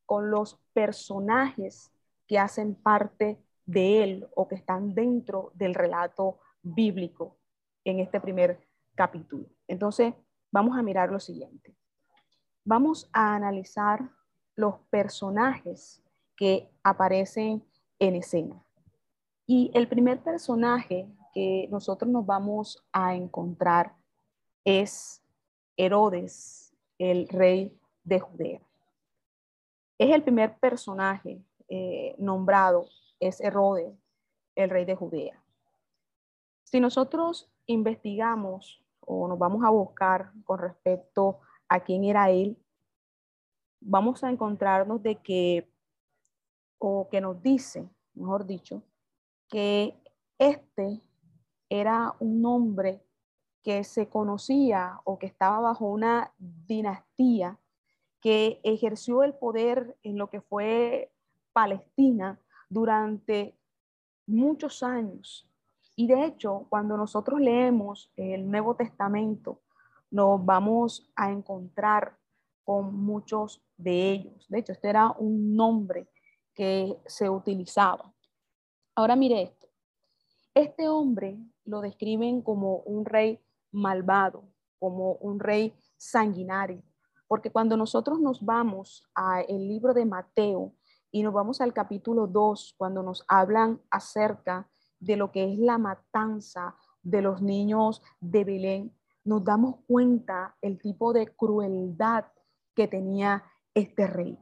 con 0.06 0.30
los 0.30 0.58
personajes 0.72 1.92
que 2.26 2.38
hacen 2.38 2.74
parte 2.74 3.38
de 3.66 4.02
él 4.02 4.28
o 4.34 4.48
que 4.48 4.54
están 4.54 4.94
dentro 4.94 5.52
del 5.54 5.74
relato 5.74 6.40
bíblico 6.62 7.36
en 7.84 8.00
este 8.00 8.18
primer 8.18 8.66
capítulo. 8.94 9.46
Entonces, 9.68 10.14
vamos 10.50 10.78
a 10.78 10.82
mirar 10.82 11.12
lo 11.12 11.20
siguiente. 11.20 11.76
Vamos 12.64 13.10
a 13.12 13.34
analizar 13.34 14.10
los 14.56 14.78
personajes 14.88 16.02
que 16.34 16.70
aparecen 16.82 17.62
en 17.98 18.16
escena. 18.16 18.64
Y 19.46 19.70
el 19.74 19.86
primer 19.86 20.22
personaje 20.22 21.06
que 21.34 21.68
nosotros 21.70 22.10
nos 22.10 22.24
vamos 22.24 22.82
a 22.90 23.14
encontrar 23.14 23.94
es 24.64 25.22
Herodes, 25.76 26.74
el 26.98 27.28
rey 27.28 27.78
de 28.04 28.20
Judea. 28.20 28.60
Es 29.98 30.14
el 30.14 30.22
primer 30.22 30.58
personaje 30.58 31.42
eh, 31.68 32.14
nombrado, 32.18 32.86
es 33.20 33.40
Herodes, 33.40 33.94
el 34.54 34.70
rey 34.70 34.84
de 34.84 34.94
Judea. 34.94 35.42
Si 36.64 36.80
nosotros 36.80 37.50
investigamos 37.66 38.82
o 39.00 39.28
nos 39.28 39.38
vamos 39.38 39.64
a 39.64 39.70
buscar 39.70 40.32
con 40.44 40.58
respecto 40.58 41.40
a 41.68 41.80
quién 41.80 42.04
era 42.04 42.30
él, 42.30 42.56
vamos 43.80 44.22
a 44.24 44.30
encontrarnos 44.30 45.02
de 45.02 45.16
que, 45.16 45.70
o 46.78 47.08
que 47.10 47.20
nos 47.20 47.42
dice, 47.42 47.88
mejor 48.14 48.46
dicho, 48.46 48.82
que 49.48 49.96
este 50.38 51.00
era 51.68 52.14
un 52.18 52.44
hombre 52.44 53.02
que 53.62 53.84
se 53.84 54.08
conocía 54.08 55.00
o 55.04 55.18
que 55.18 55.26
estaba 55.26 55.60
bajo 55.60 55.86
una 55.86 56.32
dinastía 56.38 57.58
que 58.22 58.60
ejerció 58.62 59.24
el 59.24 59.34
poder 59.34 59.98
en 60.04 60.16
lo 60.16 60.30
que 60.30 60.40
fue 60.40 61.12
Palestina 61.52 62.40
durante 62.70 63.58
muchos 64.26 64.82
años. 64.82 65.50
Y 65.96 66.06
de 66.06 66.24
hecho, 66.24 66.66
cuando 66.70 66.96
nosotros 66.96 67.40
leemos 67.40 68.10
el 68.16 68.50
Nuevo 68.50 68.76
Testamento, 68.76 69.60
nos 70.10 70.44
vamos 70.44 71.10
a 71.16 71.30
encontrar 71.30 72.16
con 72.64 72.94
muchos 72.94 73.60
de 73.76 74.12
ellos. 74.12 74.46
De 74.48 74.60
hecho, 74.60 74.72
este 74.72 74.88
era 74.88 75.10
un 75.10 75.56
nombre 75.56 76.08
que 76.54 76.96
se 77.06 77.28
utilizaba. 77.28 78.14
Ahora 78.94 79.16
mire 79.16 79.42
esto. 79.42 79.68
Este 80.54 80.88
hombre 80.88 81.38
lo 81.64 81.80
describen 81.80 82.42
como 82.42 82.76
un 82.78 83.04
rey 83.04 83.40
malvado, 83.72 84.44
como 84.78 85.14
un 85.14 85.40
rey 85.40 85.74
sanguinario. 85.96 86.82
Porque 87.32 87.50
cuando 87.50 87.78
nosotros 87.78 88.20
nos 88.20 88.44
vamos 88.44 89.08
al 89.14 89.46
libro 89.48 89.94
de 89.94 90.04
Mateo 90.04 90.74
y 91.10 91.22
nos 91.22 91.32
vamos 91.32 91.62
al 91.62 91.72
capítulo 91.72 92.26
2, 92.26 92.74
cuando 92.76 93.02
nos 93.02 93.24
hablan 93.26 93.80
acerca 93.90 94.68
de 95.00 95.16
lo 95.16 95.32
que 95.32 95.50
es 95.50 95.58
la 95.58 95.78
matanza 95.78 96.76
de 97.02 97.22
los 97.22 97.40
niños 97.40 98.02
de 98.20 98.44
Belén, 98.44 98.94
nos 99.24 99.42
damos 99.42 99.76
cuenta 99.86 100.58
el 100.60 100.78
tipo 100.78 101.14
de 101.14 101.34
crueldad 101.34 102.26
que 102.74 102.86
tenía 102.86 103.42
este 103.72 104.06
rey. 104.06 104.38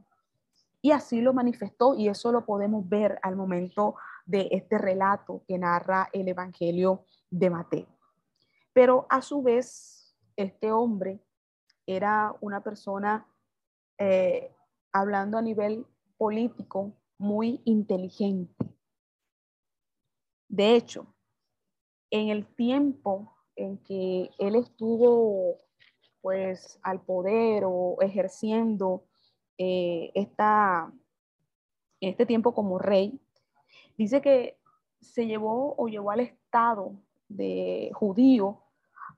Y 0.81 0.91
así 0.91 1.21
lo 1.21 1.31
manifestó 1.31 1.95
y 1.95 2.09
eso 2.09 2.33
lo 2.33 2.45
podemos 2.45 2.89
ver 2.89 3.19
al 3.23 3.37
momento 3.37 3.95
de 4.25 4.49
este 4.51 4.77
relato 4.77 5.45
que 5.47 5.57
narra 5.57 6.09
el 6.11 6.27
Evangelio 6.27 7.05
de 7.29 7.51
Mateo. 7.51 7.87
Pero 8.73 9.07
a 9.09 9.21
su 9.21 9.41
vez, 9.41 10.13
este 10.35 10.73
hombre 10.73 11.21
era 11.95 12.35
una 12.41 12.63
persona, 12.63 13.27
eh, 13.97 14.53
hablando 14.91 15.37
a 15.37 15.41
nivel 15.41 15.85
político, 16.17 16.93
muy 17.17 17.61
inteligente. 17.65 18.65
De 20.47 20.75
hecho, 20.75 21.13
en 22.09 22.29
el 22.29 22.45
tiempo 22.55 23.33
en 23.55 23.77
que 23.77 24.29
él 24.39 24.55
estuvo 24.55 25.59
pues 26.21 26.79
al 26.83 27.01
poder 27.01 27.63
o 27.65 27.97
ejerciendo 28.01 29.05
eh, 29.57 30.11
esta, 30.13 30.91
este 31.99 32.25
tiempo 32.25 32.53
como 32.53 32.77
rey, 32.77 33.19
dice 33.97 34.21
que 34.21 34.57
se 35.01 35.25
llevó 35.25 35.75
o 35.77 35.87
llevó 35.87 36.11
al 36.11 36.19
Estado 36.19 36.95
de 37.27 37.91
judío 37.93 38.61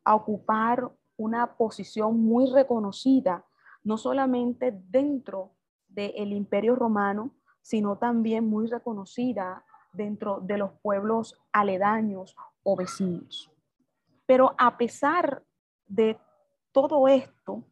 a 0.05 0.15
ocupar 0.15 0.91
una 1.17 1.55
posición 1.55 2.19
muy 2.19 2.49
reconocida, 2.51 3.45
no 3.83 3.97
solamente 3.97 4.71
dentro 4.89 5.51
del 5.87 6.33
imperio 6.33 6.75
romano, 6.75 7.31
sino 7.61 7.97
también 7.97 8.47
muy 8.47 8.67
reconocida 8.67 9.63
dentro 9.93 10.39
de 10.41 10.57
los 10.57 10.71
pueblos 10.81 11.39
aledaños 11.51 12.35
o 12.63 12.75
vecinos. 12.75 13.51
Pero 14.25 14.55
a 14.57 14.77
pesar 14.77 15.43
de 15.87 16.17
todo 16.71 17.07
esto, 17.07 17.63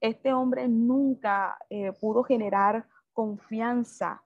este 0.00 0.32
hombre 0.34 0.68
nunca 0.68 1.58
eh, 1.70 1.92
pudo 1.92 2.22
generar 2.22 2.86
confianza 3.12 4.22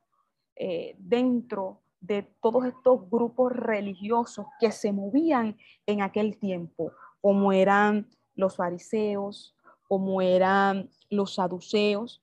eh, 0.56 0.96
dentro 0.98 1.82
de 2.00 2.22
todos 2.40 2.64
estos 2.66 3.08
grupos 3.08 3.52
religiosos 3.52 4.46
que 4.58 4.72
se 4.72 4.92
movían 4.92 5.56
en 5.86 6.02
aquel 6.02 6.38
tiempo, 6.38 6.92
como 7.20 7.52
eran 7.52 8.08
los 8.38 8.54
fariseos, 8.54 9.54
como 9.88 10.22
eran 10.22 10.88
los 11.10 11.34
saduceos, 11.34 12.22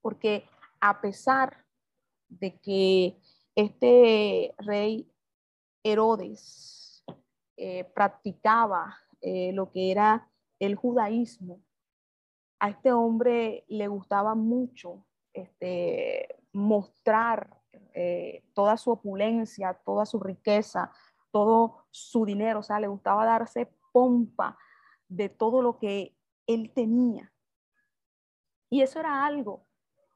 porque 0.00 0.44
a 0.80 1.00
pesar 1.00 1.64
de 2.28 2.58
que 2.58 3.16
este 3.54 4.52
rey 4.58 5.08
Herodes 5.84 7.04
eh, 7.56 7.84
practicaba 7.94 8.98
eh, 9.20 9.52
lo 9.52 9.70
que 9.70 9.92
era 9.92 10.28
el 10.58 10.74
judaísmo, 10.74 11.60
a 12.58 12.70
este 12.70 12.92
hombre 12.92 13.64
le 13.68 13.86
gustaba 13.86 14.34
mucho 14.34 15.04
este, 15.32 16.40
mostrar 16.52 17.56
eh, 17.94 18.42
toda 18.52 18.76
su 18.76 18.90
opulencia, 18.90 19.74
toda 19.84 20.06
su 20.06 20.18
riqueza, 20.18 20.90
todo 21.30 21.84
su 21.92 22.24
dinero, 22.24 22.60
o 22.60 22.62
sea, 22.64 22.80
le 22.80 22.88
gustaba 22.88 23.24
darse 23.24 23.72
pompa 23.92 24.58
de 25.16 25.28
todo 25.28 25.62
lo 25.62 25.78
que 25.78 26.14
él 26.46 26.72
tenía. 26.74 27.32
Y 28.70 28.82
eso 28.82 29.00
era 29.00 29.24
algo 29.26 29.66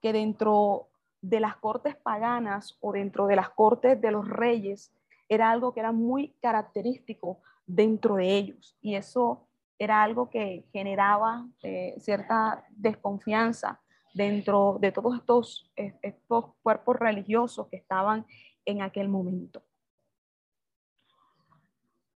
que 0.00 0.12
dentro 0.12 0.88
de 1.20 1.40
las 1.40 1.56
cortes 1.56 1.96
paganas 1.96 2.78
o 2.80 2.92
dentro 2.92 3.26
de 3.26 3.36
las 3.36 3.50
cortes 3.50 4.00
de 4.00 4.10
los 4.10 4.26
reyes 4.28 4.92
era 5.28 5.50
algo 5.50 5.74
que 5.74 5.80
era 5.80 5.92
muy 5.92 6.34
característico 6.40 7.40
dentro 7.66 8.16
de 8.16 8.36
ellos. 8.36 8.76
Y 8.80 8.94
eso 8.94 9.48
era 9.78 10.02
algo 10.02 10.30
que 10.30 10.66
generaba 10.72 11.46
eh, 11.62 11.96
cierta 11.98 12.64
desconfianza 12.70 13.80
dentro 14.14 14.78
de 14.80 14.92
todos 14.92 15.16
estos, 15.16 15.70
estos 15.76 16.54
cuerpos 16.62 16.96
religiosos 16.96 17.68
que 17.68 17.76
estaban 17.76 18.24
en 18.64 18.80
aquel 18.80 19.08
momento. 19.08 19.62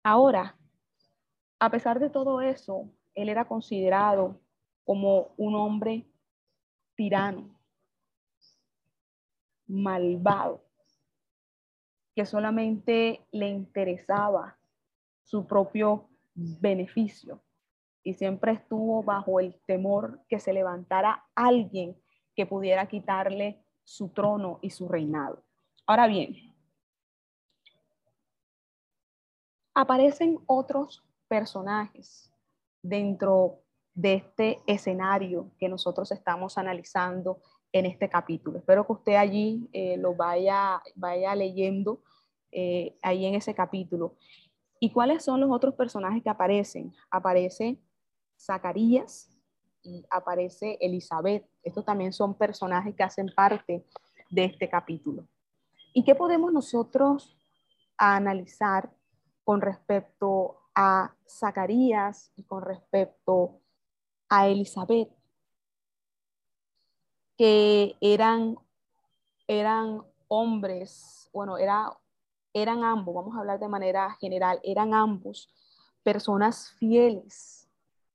Ahora, 0.04 0.56
a 1.60 1.70
pesar 1.70 2.00
de 2.00 2.10
todo 2.10 2.42
eso, 2.42 2.90
él 3.16 3.30
era 3.30 3.46
considerado 3.46 4.40
como 4.86 5.34
un 5.38 5.56
hombre 5.56 6.06
tirano, 6.96 7.50
malvado, 9.68 10.64
que 12.16 12.26
solamente 12.26 13.26
le 13.32 13.50
interesaba 13.50 14.58
su 15.24 15.46
propio 15.46 16.08
beneficio 16.34 17.42
y 18.04 18.14
siempre 18.14 18.54
estuvo 18.54 19.04
bajo 19.04 19.40
el 19.40 19.54
temor 19.66 20.22
que 20.30 20.40
se 20.40 20.54
levantara 20.54 21.26
alguien 21.36 22.00
que 22.36 22.46
pudiera 22.46 22.88
quitarle 22.88 23.62
su 23.84 24.10
trono 24.10 24.60
y 24.62 24.70
su 24.70 24.88
reinado. 24.88 25.44
Ahora 25.86 26.08
bien, 26.08 26.56
aparecen 29.74 30.40
otros 30.46 31.04
personajes 31.28 32.32
dentro 32.82 33.60
de 33.94 34.14
este 34.16 34.60
escenario 34.68 35.52
que 35.58 35.70
nosotros 35.70 36.12
estamos 36.12 36.58
analizando 36.58 37.42
en 37.72 37.86
este 37.86 38.10
capítulo. 38.10 38.60
Espero 38.60 38.86
que 38.86 38.94
usted 38.94 39.16
allí 39.16 39.70
eh, 39.74 39.98
lo 39.98 40.16
vaya, 40.16 40.82
vaya 40.96 41.36
leyendo 41.36 42.02
eh, 42.52 42.98
ahí 43.02 43.26
en 43.26 43.36
ese 43.36 43.54
capítulo. 43.54 44.16
¿Y 44.80 44.92
cuáles 44.92 45.24
son 45.24 45.42
los 45.42 45.52
otros 45.52 45.74
personajes 45.74 46.24
que 46.24 46.30
aparecen? 46.30 46.94
Aparece 47.10 47.80
Zacarías 48.40 49.30
y 49.82 50.06
aparece 50.10 50.78
Elizabeth. 50.80 51.46
Estos 51.64 51.84
también 51.84 52.14
son 52.14 52.36
personajes 52.36 52.96
que 52.96 53.04
hacen 53.04 53.32
parte 53.36 53.86
de 54.30 54.46
este 54.46 54.70
capítulo. 54.70 55.28
¿Y 55.94 56.04
qué 56.04 56.14
podemos 56.14 56.54
nosotros 56.54 57.36
analizar 57.98 58.92
con 59.44 59.62
respecto 59.62 60.67
a 60.80 61.12
Zacarías 61.28 62.32
y 62.36 62.44
con 62.44 62.62
respecto 62.62 63.60
a 64.30 64.48
Elizabeth? 64.48 65.10
Que 67.36 67.96
eran, 68.00 68.58
eran 69.48 70.04
hombres, 70.28 71.32
bueno, 71.34 71.58
era, 71.58 71.98
eran 72.54 72.84
ambos, 72.84 73.16
vamos 73.16 73.36
a 73.36 73.40
hablar 73.40 73.60
de 73.60 73.68
manera 73.68 74.12
general, 74.20 74.60
eran 74.64 74.94
ambos 74.94 75.52
personas 76.04 76.72
fieles, 76.74 77.68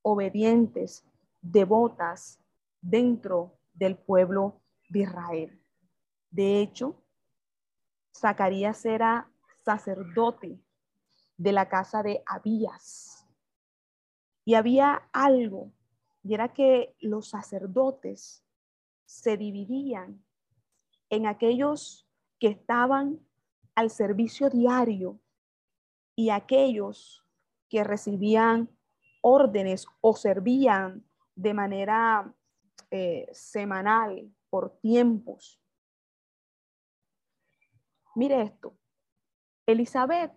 obedientes, 0.03 1.05
devotas 1.40 2.40
dentro 2.81 3.59
del 3.75 3.96
pueblo 3.96 4.61
de 4.88 5.01
Israel. 5.01 5.61
De 6.31 6.61
hecho, 6.61 6.94
Zacarías 8.16 8.85
era 8.85 9.29
sacerdote 9.64 10.61
de 11.36 11.52
la 11.52 11.68
casa 11.68 12.02
de 12.02 12.22
Abías. 12.26 13.26
Y 14.44 14.54
había 14.54 15.08
algo, 15.12 15.72
y 16.22 16.34
era 16.34 16.52
que 16.52 16.94
los 17.00 17.28
sacerdotes 17.28 18.44
se 19.04 19.36
dividían 19.36 20.24
en 21.10 21.26
aquellos 21.26 22.08
que 22.38 22.48
estaban 22.48 23.20
al 23.74 23.90
servicio 23.90 24.50
diario 24.50 25.20
y 26.16 26.30
aquellos 26.30 27.24
que 27.68 27.84
recibían 27.84 28.68
órdenes 29.20 29.86
o 30.00 30.14
servían 30.14 31.06
de 31.34 31.54
manera 31.54 32.34
eh, 32.90 33.28
semanal 33.32 34.30
por 34.50 34.78
tiempos. 34.80 35.60
Mire 38.14 38.42
esto, 38.42 38.76
Elizabeth 39.66 40.32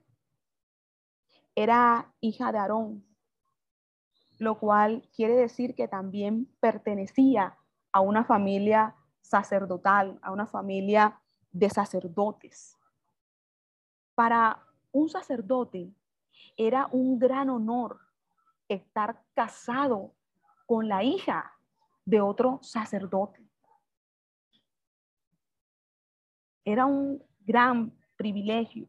era 1.56 2.14
hija 2.20 2.52
de 2.52 2.58
Aarón, 2.58 3.06
lo 4.38 4.60
cual 4.60 5.10
quiere 5.16 5.36
decir 5.36 5.74
que 5.74 5.88
también 5.88 6.54
pertenecía 6.60 7.58
a 7.92 8.02
una 8.02 8.26
familia 8.26 8.96
sacerdotal, 9.22 10.20
a 10.22 10.32
una 10.32 10.46
familia 10.46 11.22
de 11.52 11.70
sacerdotes. 11.70 12.78
Para 14.14 14.62
un 14.92 15.10
sacerdote 15.10 15.94
era 16.58 16.88
un 16.92 17.18
gran 17.18 17.50
honor 17.50 18.00
estar 18.68 19.24
casado 19.34 20.14
con 20.66 20.90
la 20.90 21.04
hija 21.04 21.54
de 22.04 22.20
otro 22.20 22.60
sacerdote. 22.62 23.42
Era 26.66 26.86
un 26.86 27.24
gran 27.42 27.94
privilegio, 28.18 28.88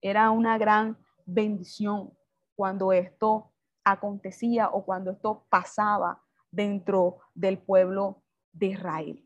era 0.00 0.30
una 0.30 0.58
gran 0.58 0.96
bendición 1.26 2.12
cuando 2.54 2.92
esto 2.92 3.52
acontecía 3.84 4.68
o 4.70 4.84
cuando 4.84 5.10
esto 5.10 5.44
pasaba 5.48 6.22
dentro 6.50 7.18
del 7.34 7.58
pueblo 7.58 8.22
de 8.52 8.66
Israel. 8.66 9.24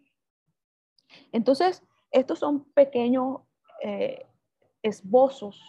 Entonces, 1.32 1.82
estos 2.10 2.38
son 2.38 2.64
pequeños 2.72 3.40
eh, 3.82 4.26
esbozos 4.82 5.60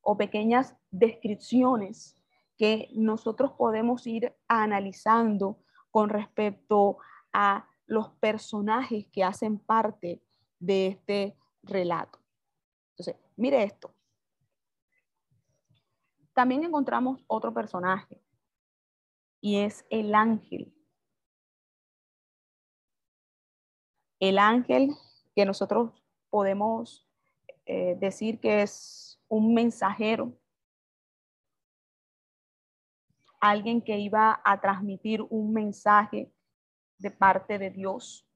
o 0.00 0.16
pequeñas 0.16 0.76
descripciones 0.90 2.16
que 2.56 2.88
nosotros 2.92 3.52
podemos 3.52 4.06
ir 4.06 4.34
analizando 4.48 5.58
con 5.90 6.08
respecto 6.08 6.98
a 7.32 7.68
los 7.86 8.10
personajes 8.12 9.06
que 9.08 9.24
hacen 9.24 9.58
parte 9.58 10.22
de 10.58 10.86
este 10.86 11.36
relato. 11.62 12.18
Entonces, 12.90 13.16
mire 13.36 13.62
esto. 13.62 13.95
También 16.36 16.64
encontramos 16.64 17.24
otro 17.28 17.54
personaje 17.54 18.20
y 19.40 19.60
es 19.60 19.86
el 19.88 20.14
ángel. 20.14 20.70
El 24.20 24.38
ángel 24.38 24.90
que 25.34 25.46
nosotros 25.46 25.94
podemos 26.28 27.08
eh, 27.64 27.96
decir 27.98 28.38
que 28.38 28.60
es 28.60 29.18
un 29.28 29.54
mensajero 29.54 30.38
alguien 33.40 33.80
que 33.80 33.98
iba 33.98 34.38
a 34.44 34.60
transmitir 34.60 35.22
un 35.30 35.54
mensaje 35.54 36.30
de 36.98 37.10
parte 37.12 37.58
de 37.58 37.70
Dios 37.70 38.28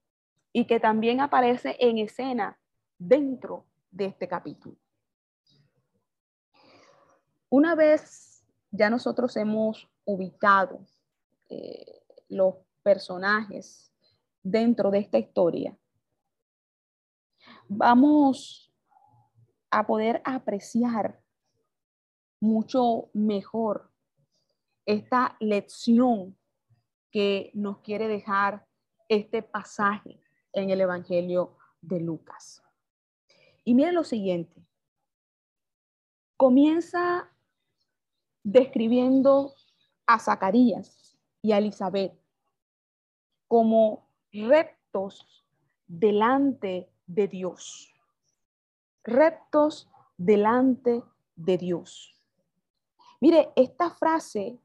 y 0.55 0.65
que 0.65 0.81
también 0.81 1.21
aparece 1.21 1.77
en 1.79 1.99
escena 1.99 2.59
dentro 2.97 3.67
de 3.91 4.07
este 4.07 4.27
capítulo. 4.27 4.79
Una 7.51 7.75
vez 7.75 8.47
ya 8.71 8.89
nosotros 8.89 9.37
hemos 9.37 9.89
ubicado 10.05 10.87
eh, 11.49 12.05
los 12.29 12.55
personajes 12.85 13.93
dentro 14.41 14.93
de 14.93 15.01
esta 15.01 15.19
historia, 15.19 15.77
vamos 17.69 18.73
a 19.71 19.85
poder 19.85 20.23
apreciar 20.25 21.21
mucho 22.41 23.11
mejor 23.13 23.91
esta 24.87 25.37
lección 25.41 26.39
que 27.11 27.51
nos 27.53 27.79
quiere 27.79 28.07
dejar 28.07 28.65
este 29.09 29.43
pasaje 29.43 30.21
en 30.53 30.71
el 30.71 30.81
Evangelio 30.81 31.57
de 31.81 32.01
Lucas. 32.01 32.63
Y 33.65 33.75
miren 33.75 33.97
lo 33.97 34.05
siguiente. 34.05 34.65
Comienza 36.37 37.29
describiendo 38.43 39.55
a 40.07 40.19
Zacarías 40.19 41.19
y 41.43 41.53
a 41.53 41.59
Elizabeth 41.59 42.13
como 43.49 44.09
rectos 44.33 45.45
delante 45.87 46.89
de 47.07 47.29
Dios. 47.29 47.93
Rectos 49.03 49.89
delante 50.17 51.03
de 51.35 51.59
Dios. 51.59 52.15
Mire, 53.21 53.51
esta 53.57 53.91
frase 53.91 54.59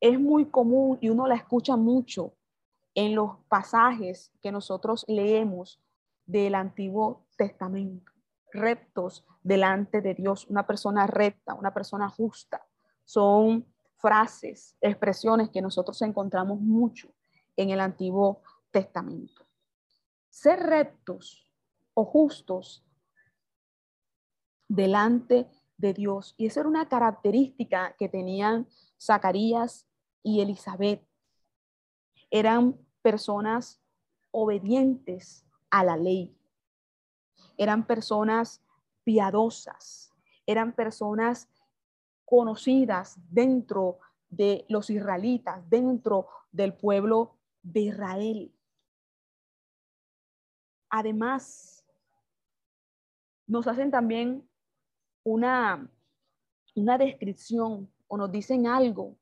es 0.00 0.20
muy 0.20 0.46
común 0.46 0.98
y 1.00 1.08
uno 1.08 1.26
la 1.26 1.36
escucha 1.36 1.76
mucho 1.76 2.34
en 2.94 3.14
los 3.14 3.38
pasajes 3.48 4.32
que 4.42 4.52
nosotros 4.52 5.04
leemos 5.06 5.80
del 6.26 6.54
Antiguo 6.54 7.26
Testamento. 7.36 8.12
Rectos 8.52 9.24
delante 9.42 10.00
de 10.00 10.14
Dios, 10.14 10.46
una 10.48 10.66
persona 10.66 11.06
recta, 11.06 11.54
una 11.54 11.72
persona 11.72 12.08
justa. 12.08 12.66
Son 13.06 13.64
frases, 13.96 14.76
expresiones 14.80 15.48
que 15.48 15.62
nosotros 15.62 16.02
encontramos 16.02 16.60
mucho 16.60 17.08
en 17.56 17.70
el 17.70 17.80
Antiguo 17.80 18.42
Testamento. 18.70 19.46
Ser 20.28 20.60
rectos 20.60 21.50
o 21.94 22.04
justos 22.04 22.84
delante 24.68 25.48
de 25.78 25.94
Dios. 25.94 26.34
Y 26.36 26.46
esa 26.46 26.60
era 26.60 26.68
una 26.68 26.88
característica 26.88 27.94
que 27.98 28.08
tenían 28.08 28.68
Zacarías 29.00 29.88
y 30.22 30.40
Elizabeth. 30.40 31.06
Eran 32.30 32.76
personas 33.02 33.80
obedientes 34.30 35.46
a 35.70 35.84
la 35.84 35.96
ley. 35.96 36.36
Eran 37.56 37.86
personas 37.86 38.62
piadosas. 39.04 40.12
Eran 40.44 40.74
personas 40.74 41.48
conocidas 42.26 43.16
dentro 43.30 44.00
de 44.28 44.66
los 44.68 44.90
israelitas, 44.90 45.68
dentro 45.70 46.28
del 46.52 46.74
pueblo 46.74 47.38
de 47.62 47.80
Israel. 47.80 48.52
Además, 50.90 51.84
nos 53.46 53.66
hacen 53.66 53.90
también 53.90 54.46
una, 55.24 55.88
una 56.74 56.98
descripción 56.98 57.90
o 58.08 58.16
nos 58.16 58.30
dicen 58.30 58.66
algo 58.66 59.16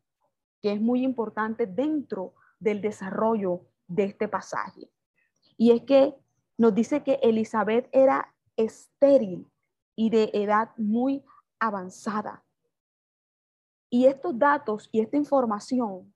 que 0.62 0.72
es 0.72 0.80
muy 0.80 1.04
importante 1.04 1.66
dentro 1.66 2.34
del 2.58 2.80
desarrollo 2.80 3.66
de 3.86 4.04
este 4.04 4.28
pasaje. 4.28 4.90
Y 5.56 5.72
es 5.72 5.82
que 5.82 6.14
nos 6.56 6.74
dice 6.74 7.02
que 7.02 7.20
Elizabeth 7.22 7.88
era 7.92 8.34
estéril 8.56 9.46
y 9.94 10.10
de 10.10 10.30
edad 10.32 10.70
muy 10.76 11.22
avanzada. 11.58 12.44
Y 13.94 14.06
estos 14.06 14.36
datos 14.36 14.88
y 14.90 15.02
esta 15.02 15.16
información 15.16 16.12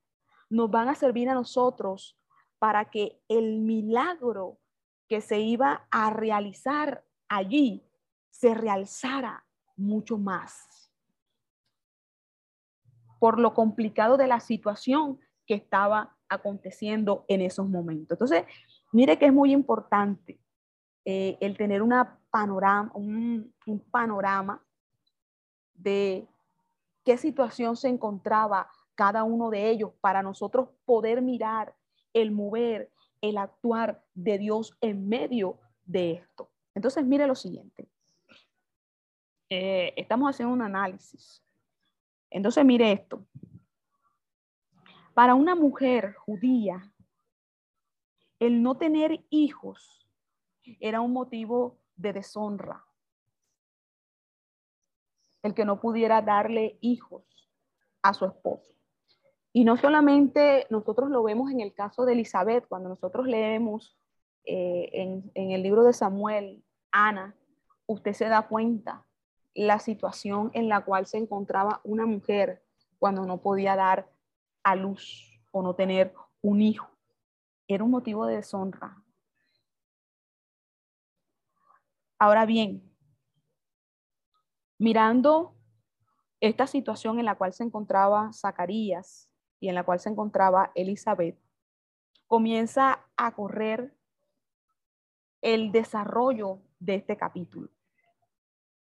nos 0.50 0.68
van 0.68 0.88
a 0.88 0.96
servir 0.96 1.28
a 1.28 1.34
nosotros 1.34 2.18
para 2.58 2.90
que 2.90 3.22
el 3.28 3.60
milagro 3.60 4.58
que 5.06 5.20
se 5.20 5.38
iba 5.38 5.86
a 5.92 6.10
realizar 6.10 7.04
allí 7.28 7.88
se 8.30 8.52
realzara 8.54 9.46
mucho 9.76 10.18
más. 10.18 10.90
Por 13.20 13.38
lo 13.38 13.54
complicado 13.54 14.16
de 14.16 14.26
la 14.26 14.40
situación 14.40 15.20
que 15.46 15.54
estaba 15.54 16.16
aconteciendo 16.28 17.26
en 17.28 17.42
esos 17.42 17.68
momentos. 17.68 18.16
Entonces, 18.16 18.44
mire 18.90 19.20
que 19.20 19.26
es 19.26 19.32
muy 19.32 19.52
importante 19.52 20.40
eh, 21.04 21.38
el 21.40 21.56
tener 21.56 21.82
una 21.82 22.18
panorama, 22.32 22.90
un, 22.92 23.54
un 23.66 23.80
panorama 23.88 24.66
de 25.74 26.26
qué 27.08 27.16
situación 27.16 27.74
se 27.74 27.88
encontraba 27.88 28.70
cada 28.94 29.24
uno 29.24 29.48
de 29.48 29.70
ellos 29.70 29.92
para 30.02 30.22
nosotros 30.22 30.68
poder 30.84 31.22
mirar 31.22 31.74
el 32.12 32.32
mover, 32.32 32.92
el 33.22 33.38
actuar 33.38 34.04
de 34.12 34.36
Dios 34.36 34.76
en 34.82 35.08
medio 35.08 35.58
de 35.86 36.10
esto. 36.10 36.50
Entonces, 36.74 37.06
mire 37.06 37.26
lo 37.26 37.34
siguiente. 37.34 37.88
Eh, 39.48 39.94
estamos 39.96 40.28
haciendo 40.28 40.52
un 40.52 40.60
análisis. 40.60 41.42
Entonces, 42.28 42.62
mire 42.62 42.92
esto. 42.92 43.24
Para 45.14 45.34
una 45.34 45.54
mujer 45.54 46.12
judía, 46.12 46.92
el 48.38 48.62
no 48.62 48.76
tener 48.76 49.24
hijos 49.30 50.06
era 50.78 51.00
un 51.00 51.14
motivo 51.14 51.78
de 51.96 52.12
deshonra. 52.12 52.84
El 55.42 55.54
que 55.54 55.64
no 55.64 55.80
pudiera 55.80 56.22
darle 56.22 56.78
hijos 56.80 57.22
a 58.02 58.14
su 58.14 58.24
esposo. 58.26 58.72
Y 59.52 59.64
no 59.64 59.76
solamente 59.76 60.66
nosotros 60.70 61.10
lo 61.10 61.22
vemos 61.22 61.50
en 61.50 61.60
el 61.60 61.74
caso 61.74 62.04
de 62.04 62.12
Elizabeth, 62.12 62.66
cuando 62.68 62.88
nosotros 62.88 63.26
leemos 63.26 63.96
eh, 64.44 64.90
en, 64.92 65.30
en 65.34 65.50
el 65.50 65.62
libro 65.62 65.84
de 65.84 65.92
Samuel, 65.92 66.62
Ana, 66.90 67.34
usted 67.86 68.12
se 68.12 68.28
da 68.28 68.46
cuenta 68.48 69.04
la 69.54 69.78
situación 69.78 70.50
en 70.54 70.68
la 70.68 70.84
cual 70.84 71.06
se 71.06 71.18
encontraba 71.18 71.80
una 71.82 72.06
mujer 72.06 72.62
cuando 72.98 73.24
no 73.24 73.40
podía 73.40 73.76
dar 73.76 74.08
a 74.62 74.76
luz 74.76 75.40
o 75.50 75.62
no 75.62 75.74
tener 75.74 76.14
un 76.42 76.60
hijo. 76.60 76.88
Era 77.66 77.84
un 77.84 77.90
motivo 77.90 78.26
de 78.26 78.36
deshonra. 78.36 79.02
Ahora 82.18 82.46
bien, 82.46 82.87
mirando 84.78 85.54
esta 86.40 86.66
situación 86.66 87.18
en 87.18 87.24
la 87.24 87.34
cual 87.34 87.52
se 87.52 87.64
encontraba 87.64 88.32
Zacarías, 88.32 89.28
y 89.60 89.68
en 89.68 89.74
la 89.74 89.84
cual 89.84 89.98
se 90.00 90.08
encontraba 90.08 90.70
Elizabeth, 90.74 91.38
comienza 92.26 93.04
a 93.16 93.34
correr 93.34 93.94
el 95.42 95.72
desarrollo 95.72 96.60
de 96.78 96.96
este 96.96 97.16
capítulo. 97.16 97.70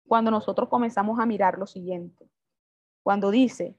Cuando 0.08 0.32
nosotros 0.32 0.70
comenzamos 0.70 1.20
a 1.20 1.26
mirar 1.26 1.58
lo 1.58 1.68
siguiente, 1.68 2.30
cuando 3.04 3.32
dice, 3.32 3.78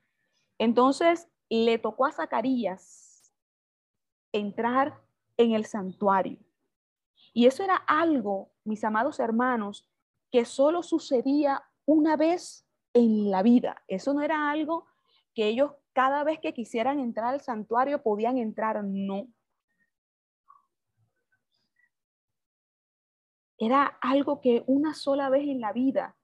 entonces 0.59 1.29
le 1.48 1.79
tocó 1.79 2.07
a 2.07 2.12
Zacarías 2.12 3.33
entrar 4.33 5.01
en 5.37 5.53
el 5.53 5.66
santuario. 5.66 6.38
Y 7.35 7.46
eso 7.46 7.62
era 7.62 7.77
algo, 7.77 8.51
mis 8.64 8.85
amados 8.85 9.20
hermanos, 9.20 9.88
que 10.31 10.44
solo 10.44 10.83
sucedía 10.83 11.62
una 11.87 12.16
vez 12.16 12.66
en 12.95 13.31
la 13.31 13.42
vida. 13.42 13.83
Eso 13.88 14.14
no 14.14 14.23
era 14.23 14.51
algo 14.51 14.87
que 15.35 15.49
ellos 15.49 15.73
cada 15.92 16.25
vez 16.25 16.40
que 16.40 16.55
quisieran 16.55 17.01
entrar 17.01 17.35
al 17.35 17.40
santuario 17.40 18.03
podían 18.03 18.38
entrar, 18.38 18.83
no. 18.85 19.29
Era 23.59 23.87
algo 24.01 24.40
que 24.40 24.64
una 24.66 24.95
sola 24.95 25.31
vez 25.31 25.42
en 25.42 25.61
la 25.61 25.73
vida 25.73 26.16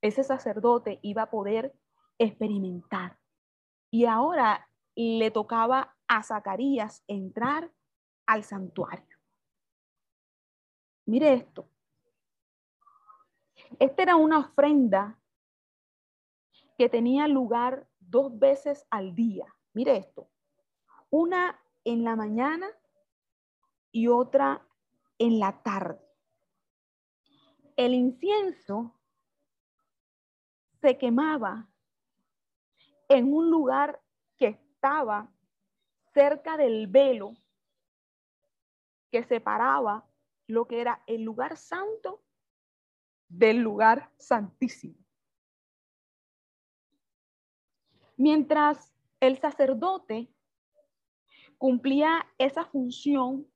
ese 0.00 0.22
sacerdote 0.22 1.00
iba 1.02 1.22
a 1.22 1.30
poder 1.30 1.74
experimentar. 2.18 3.18
Y 3.90 4.04
ahora 4.04 4.68
le 4.94 5.30
tocaba 5.30 5.96
a 6.06 6.22
Zacarías 6.22 7.02
entrar 7.06 7.72
al 8.26 8.44
santuario. 8.44 9.16
Mire 11.06 11.34
esto. 11.34 11.68
Esta 13.78 14.02
era 14.02 14.16
una 14.16 14.38
ofrenda 14.38 15.18
que 16.76 16.88
tenía 16.88 17.28
lugar 17.28 17.88
dos 17.98 18.38
veces 18.38 18.86
al 18.90 19.14
día. 19.14 19.46
Mire 19.72 19.96
esto, 19.96 20.28
una 21.10 21.60
en 21.84 22.04
la 22.04 22.16
mañana 22.16 22.68
y 23.90 24.08
otra 24.08 24.66
en 25.18 25.38
la 25.38 25.62
tarde. 25.62 26.00
El 27.76 27.94
incienso 27.94 28.94
se 30.80 30.98
quemaba 30.98 31.68
en 33.08 33.32
un 33.32 33.50
lugar 33.50 34.00
que 34.36 34.46
estaba 34.48 35.32
cerca 36.12 36.56
del 36.56 36.86
velo 36.86 37.34
que 39.10 39.24
separaba 39.24 40.06
lo 40.46 40.66
que 40.66 40.80
era 40.80 41.02
el 41.06 41.22
lugar 41.22 41.56
santo 41.56 42.22
del 43.28 43.58
lugar 43.58 44.10
santísimo. 44.18 44.94
Mientras 48.16 48.92
el 49.20 49.38
sacerdote 49.38 50.28
cumplía 51.56 52.26
esa 52.38 52.64
función, 52.64 53.46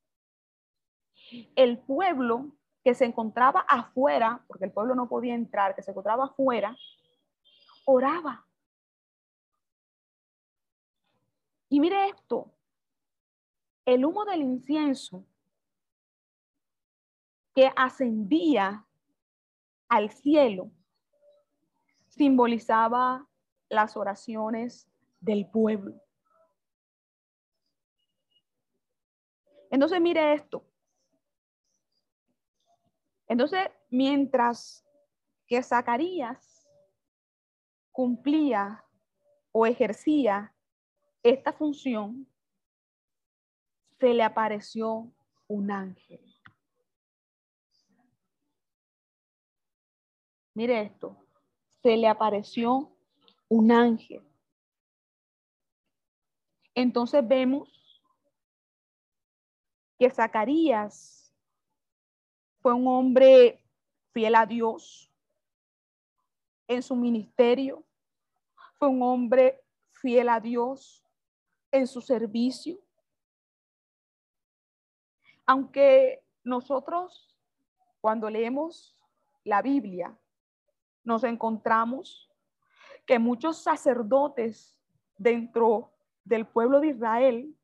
el 1.57 1.79
pueblo 1.79 2.53
que 2.85 2.95
se 2.95 3.05
encontraba 3.05 3.61
afuera, 3.61 4.45
porque 4.47 4.65
el 4.65 4.73
pueblo 4.73 4.95
no 4.95 5.09
podía 5.09 5.35
entrar, 5.35 5.75
que 5.75 5.83
se 5.83 5.93
encontraba 5.93 6.27
afuera, 6.27 6.77
oraba. 7.85 8.47
Y 11.69 11.81
mire 11.81 12.09
esto, 12.09 12.53
el 13.85 14.05
humo 14.05 14.25
del 14.25 14.43
incienso 14.43 15.25
que 17.55 17.71
ascendía 17.75 18.87
al 19.93 20.09
cielo 20.09 20.71
simbolizaba 22.09 23.29
las 23.69 23.95
oraciones 23.95 24.91
del 25.21 25.51
pueblo. 25.51 26.01
Entonces, 29.71 30.01
mire 30.01 30.33
esto. 30.33 30.67
Entonces, 33.29 33.69
mientras 33.91 34.83
que 35.47 35.63
Zacarías 35.63 36.67
cumplía 37.91 38.83
o 39.51 39.67
ejercía 39.67 40.55
esta 41.23 41.53
función, 41.53 42.27
se 44.01 44.15
le 44.15 44.23
apareció 44.23 45.13
un 45.49 45.71
ángel. 45.71 46.32
Mire 50.55 50.83
esto, 50.83 51.17
se 51.83 51.97
le 51.97 52.09
apareció 52.09 52.91
un 53.49 53.73
ángel. 53.73 54.23
Entonces 56.75 57.27
vemos 57.27 58.03
que 59.99 60.11
Zacarías 60.11 61.35
fue 62.61 62.75
un 62.75 62.87
hombre 62.87 63.65
fiel 64.12 64.35
a 64.35 64.47
Dios 64.47 65.11
en 66.69 66.83
su 66.83 66.97
ministerio, 66.97 67.85
fue 68.79 68.88
un 68.88 69.03
hombre 69.03 69.62
fiel 69.91 70.29
a 70.29 70.41
Dios 70.41 71.03
en 71.71 71.87
su 71.87 72.01
servicio. 72.01 72.79
Aunque 75.47 76.23
nosotros 76.45 77.35
cuando 78.01 78.29
leemos 78.31 78.97
la 79.45 79.62
Biblia 79.62 80.17
nos 81.05 81.25
encontramos 81.25 82.31
que 83.07 83.19
muchos 83.19 83.62
sacerdotes 83.62 84.79
dentro 85.17 85.93
del 86.25 86.47
pueblo 86.47 86.81
de 86.81 86.88
Israel 86.88 87.57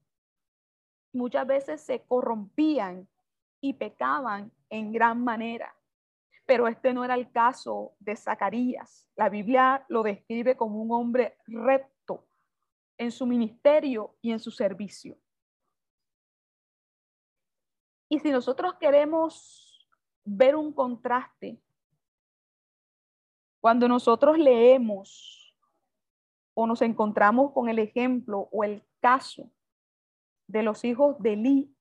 muchas 1.13 1.47
veces 1.47 1.81
se 1.81 2.03
corrompían 2.03 3.09
y 3.61 3.75
pecaban 3.75 4.53
en 4.71 4.93
gran 4.93 5.23
manera. 5.23 5.75
Pero 6.47 6.67
este 6.67 6.93
no 6.93 7.05
era 7.05 7.15
el 7.15 7.31
caso 7.31 7.93
de 7.99 8.17
Zacarías. 8.17 9.09
La 9.17 9.29
Biblia 9.29 9.85
lo 9.89 10.03
describe 10.03 10.57
como 10.57 10.81
un 10.81 10.93
hombre 10.93 11.37
recto 11.47 12.27
en 12.97 13.11
su 13.11 13.27
ministerio 13.27 14.17
y 14.23 14.33
en 14.33 14.41
su 14.41 14.51
servicio. 14.51 15.19
Y 18.09 18.19
si 18.21 18.31
nosotros 18.31 18.75
queremos 18.75 19.87
ver 20.25 20.57
un 20.57 20.73
contraste 20.73 21.61
cuando 23.61 23.89
nosotros 23.89 24.39
leemos 24.39 25.55
o 26.55 26.67
nos 26.67 26.83
encontramos 26.83 27.53
con 27.53 27.69
el 27.69 27.79
ejemplo 27.79 28.49
o 28.53 28.65
el 28.65 28.85
caso 29.01 29.51
de 30.47 30.63
los 30.63 30.85
hijos 30.85 31.17
de 31.21 31.35
Eli, 31.35 31.75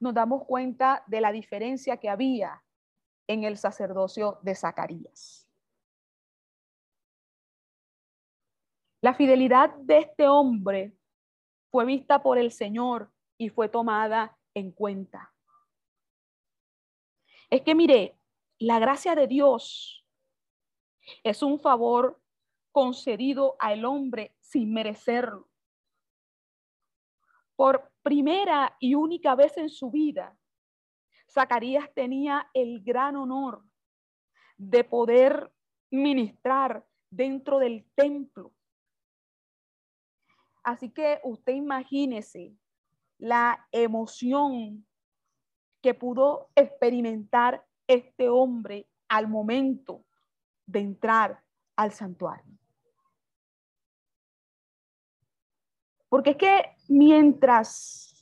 nos 0.00 0.14
damos 0.14 0.44
cuenta 0.44 1.04
de 1.06 1.20
la 1.20 1.32
diferencia 1.32 1.96
que 1.96 2.08
había 2.08 2.62
en 3.26 3.44
el 3.44 3.56
sacerdocio 3.56 4.38
de 4.42 4.54
Zacarías. 4.54 5.48
La 9.00 9.14
fidelidad 9.14 9.74
de 9.76 9.98
este 9.98 10.28
hombre 10.28 10.96
fue 11.70 11.84
vista 11.84 12.22
por 12.22 12.38
el 12.38 12.50
Señor 12.50 13.12
y 13.38 13.50
fue 13.50 13.68
tomada 13.68 14.36
en 14.54 14.72
cuenta. 14.72 15.32
Es 17.50 17.62
que 17.62 17.74
mire, 17.74 18.15
la 18.58 18.78
gracia 18.78 19.14
de 19.14 19.26
Dios 19.26 20.04
es 21.22 21.42
un 21.42 21.60
favor 21.60 22.20
concedido 22.72 23.56
al 23.58 23.84
hombre 23.84 24.34
sin 24.40 24.72
merecerlo. 24.72 25.48
Por 27.54 27.92
primera 28.02 28.76
y 28.80 28.94
única 28.94 29.34
vez 29.34 29.56
en 29.56 29.70
su 29.70 29.90
vida, 29.90 30.36
Zacarías 31.30 31.92
tenía 31.94 32.48
el 32.54 32.82
gran 32.82 33.16
honor 33.16 33.64
de 34.56 34.84
poder 34.84 35.52
ministrar 35.90 36.86
dentro 37.10 37.58
del 37.58 37.86
templo. 37.94 38.52
Así 40.62 40.90
que 40.90 41.20
usted 41.24 41.54
imagínese 41.54 42.56
la 43.18 43.66
emoción 43.70 44.86
que 45.82 45.94
pudo 45.94 46.50
experimentar 46.56 47.64
este 47.86 48.28
hombre 48.28 48.88
al 49.08 49.28
momento 49.28 50.04
de 50.66 50.80
entrar 50.80 51.42
al 51.76 51.92
santuario. 51.92 52.58
Porque 56.08 56.30
es 56.30 56.36
que 56.36 56.76
mientras 56.88 58.12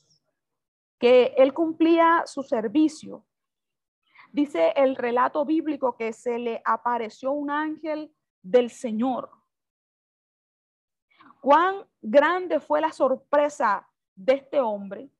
que 0.98 1.34
él 1.36 1.52
cumplía 1.52 2.24
su 2.26 2.42
servicio, 2.42 3.24
dice 4.32 4.72
el 4.76 4.96
relato 4.96 5.44
bíblico 5.44 5.96
que 5.96 6.12
se 6.12 6.38
le 6.38 6.62
apareció 6.64 7.32
un 7.32 7.50
ángel 7.50 8.14
del 8.42 8.70
Señor. 8.70 9.30
Cuán 11.40 11.86
grande 12.00 12.58
fue 12.58 12.80
la 12.80 12.90
sorpresa 12.90 13.88
de 14.14 14.34
este 14.34 14.60
hombre, 14.60 15.10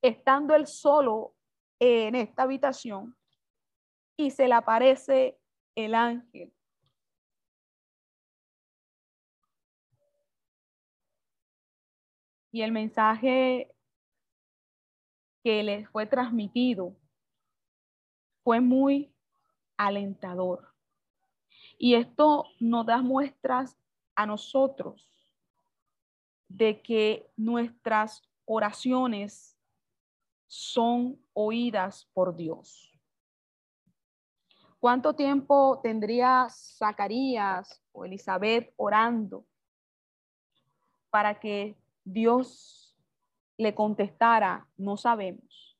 estando 0.00 0.54
él 0.54 0.66
solo 0.66 1.34
en 1.80 2.14
esta 2.14 2.44
habitación, 2.44 3.16
y 4.16 4.30
se 4.30 4.46
le 4.46 4.54
aparece 4.54 5.38
el 5.74 5.94
ángel 5.94 6.52
y 12.52 12.62
el 12.62 12.72
mensaje 12.72 13.72
que 15.42 15.62
les 15.62 15.88
fue 15.88 16.06
transmitido 16.06 16.96
fue 18.42 18.60
muy 18.60 19.12
alentador. 19.76 20.74
Y 21.78 21.94
esto 21.94 22.46
nos 22.58 22.84
da 22.84 23.00
muestras 23.00 23.76
a 24.14 24.26
nosotros 24.26 25.08
de 26.48 26.82
que 26.82 27.30
nuestras 27.36 28.22
oraciones 28.44 29.49
son 30.50 31.24
oídas 31.32 32.10
por 32.12 32.34
Dios. 32.34 32.98
¿Cuánto 34.80 35.14
tiempo 35.14 35.80
tendría 35.82 36.48
Zacarías 36.50 37.82
o 37.92 38.04
Elizabeth 38.04 38.72
orando 38.76 39.46
para 41.10 41.38
que 41.38 41.76
Dios 42.04 42.96
le 43.60 43.74
contestara, 43.74 44.66
no 44.78 44.96
sabemos. 44.96 45.78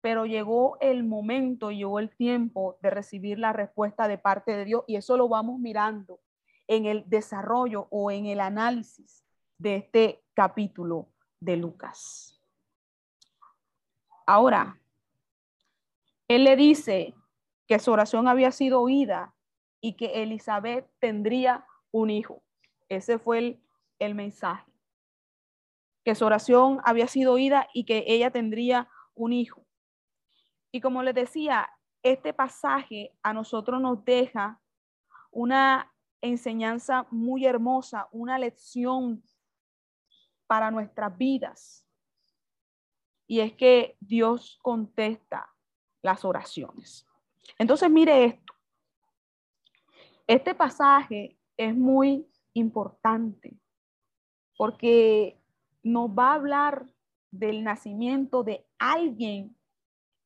Pero 0.00 0.26
llegó 0.26 0.76
el 0.80 1.04
momento, 1.04 1.70
llegó 1.70 2.00
el 2.00 2.10
tiempo 2.14 2.76
de 2.82 2.90
recibir 2.90 3.38
la 3.38 3.52
respuesta 3.52 4.08
de 4.08 4.18
parte 4.18 4.56
de 4.56 4.64
Dios 4.64 4.84
y 4.88 4.96
eso 4.96 5.16
lo 5.16 5.28
vamos 5.28 5.60
mirando 5.60 6.20
en 6.66 6.86
el 6.86 7.08
desarrollo 7.08 7.86
o 7.90 8.10
en 8.10 8.26
el 8.26 8.40
análisis 8.40 9.24
de 9.58 9.76
este 9.76 10.24
capítulo 10.34 11.08
de 11.38 11.56
Lucas. 11.56 12.33
Ahora, 14.26 14.80
él 16.28 16.44
le 16.44 16.56
dice 16.56 17.14
que 17.66 17.78
su 17.78 17.92
oración 17.92 18.28
había 18.28 18.50
sido 18.52 18.80
oída 18.80 19.34
y 19.80 19.96
que 19.96 20.22
Elizabeth 20.22 20.88
tendría 20.98 21.66
un 21.90 22.10
hijo. 22.10 22.42
Ese 22.88 23.18
fue 23.18 23.38
el, 23.38 23.62
el 23.98 24.14
mensaje 24.14 24.74
que 26.04 26.14
su 26.14 26.24
oración 26.26 26.80
había 26.84 27.08
sido 27.08 27.32
oída 27.32 27.66
y 27.72 27.84
que 27.84 28.04
ella 28.06 28.30
tendría 28.30 28.88
un 29.14 29.32
hijo. 29.32 29.66
Y 30.70 30.80
como 30.80 31.02
les 31.02 31.14
decía, 31.14 31.70
este 32.02 32.34
pasaje 32.34 33.16
a 33.22 33.32
nosotros 33.32 33.80
nos 33.80 34.04
deja 34.04 34.60
una 35.30 35.90
enseñanza 36.20 37.06
muy 37.10 37.46
hermosa, 37.46 38.08
una 38.12 38.38
lección 38.38 39.22
para 40.46 40.70
nuestras 40.70 41.16
vidas. 41.16 41.83
Y 43.26 43.40
es 43.40 43.52
que 43.54 43.96
Dios 44.00 44.58
contesta 44.62 45.48
las 46.02 46.24
oraciones. 46.24 47.06
Entonces, 47.58 47.90
mire 47.90 48.24
esto. 48.24 48.54
Este 50.26 50.54
pasaje 50.54 51.36
es 51.56 51.74
muy 51.74 52.26
importante 52.54 53.56
porque 54.56 55.38
nos 55.82 56.10
va 56.10 56.32
a 56.32 56.34
hablar 56.34 56.86
del 57.30 57.64
nacimiento 57.64 58.42
de 58.42 58.64
alguien 58.78 59.56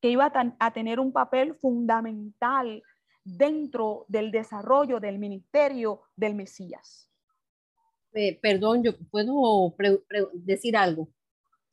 que 0.01 0.11
iba 0.11 0.33
a, 0.59 0.73
tener 0.73 1.01
un 1.01 1.13
papel 1.13 1.55
fundamental 1.57 2.83
dentro 3.25 4.05
del 4.09 4.31
desarrollo 4.31 5.01
del 5.01 5.19
ministerio 5.19 6.03
del 6.15 6.35
Mesías. 6.35 7.11
Eh, 8.13 8.39
perdón, 8.41 8.85
yo 8.85 8.93
puedo 9.11 9.75
decir 10.35 10.77
algo. 10.77 11.09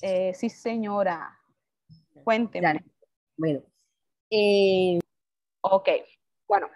Eh, 0.02 0.34
sí, 0.34 0.50
señora. 0.50 1.40
Cuénteme. 2.24 2.84
Bueno. 3.38 3.62
Eh, 4.30 5.00
ok. 5.62 5.90
Bueno, 6.48 6.68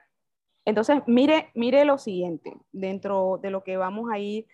entonces 0.66 1.02
mire, 1.08 1.52
mire 1.54 1.86
lo 1.86 1.98
siguiente, 1.98 2.54
dentro 2.72 3.40
de 3.42 3.52
lo 3.52 3.64
que 3.64 3.78
vamos 3.78 4.10
a 4.12 4.20
ir 4.20 4.48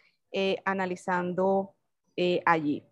analizando 0.65 1.75
eh, 2.17 2.41
allí. 2.45 2.84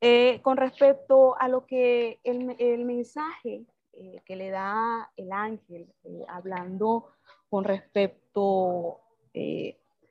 Eh, 0.00 0.40
con 0.42 0.56
respecto 0.56 1.36
a 1.38 1.48
lo 1.48 1.66
que 1.66 2.20
el, 2.24 2.84
mensaje 2.84 3.66
eh, 3.92 4.22
que 4.24 4.34
le 4.34 4.50
da 4.50 5.12
el 5.16 5.30
ángel, 5.30 5.92
hablando 6.28 7.12
con 7.48 7.64
respecto 7.64 9.00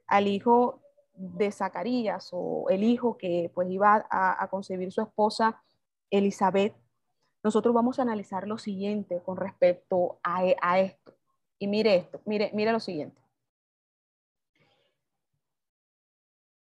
al 0.08 0.28
hijo 0.28 0.82
de 1.20 1.52
Zacarías 1.52 2.30
o 2.32 2.68
el 2.70 2.84
hijo 2.84 3.18
que 3.18 3.52
pues 3.54 3.70
iba 3.70 4.08
a, 4.10 4.48
concebir 4.50 4.92
su 4.94 5.02
esposa 5.02 5.62
Elizabeth, 6.10 6.74
nosotros 7.44 7.76
vamos 7.76 8.00
a 8.00 8.04
analizar 8.04 8.48
lo 8.48 8.58
siguiente 8.58 9.22
con 9.22 9.36
respecto 9.36 10.20
a, 10.24 10.44
a 10.62 10.80
esto. 10.80 11.14
Y 11.60 11.68
mire 11.68 11.96
esto, 11.96 12.22
mire, 12.26 12.52
mire 12.54 12.72
lo 12.72 12.80
siguiente. 12.80 13.22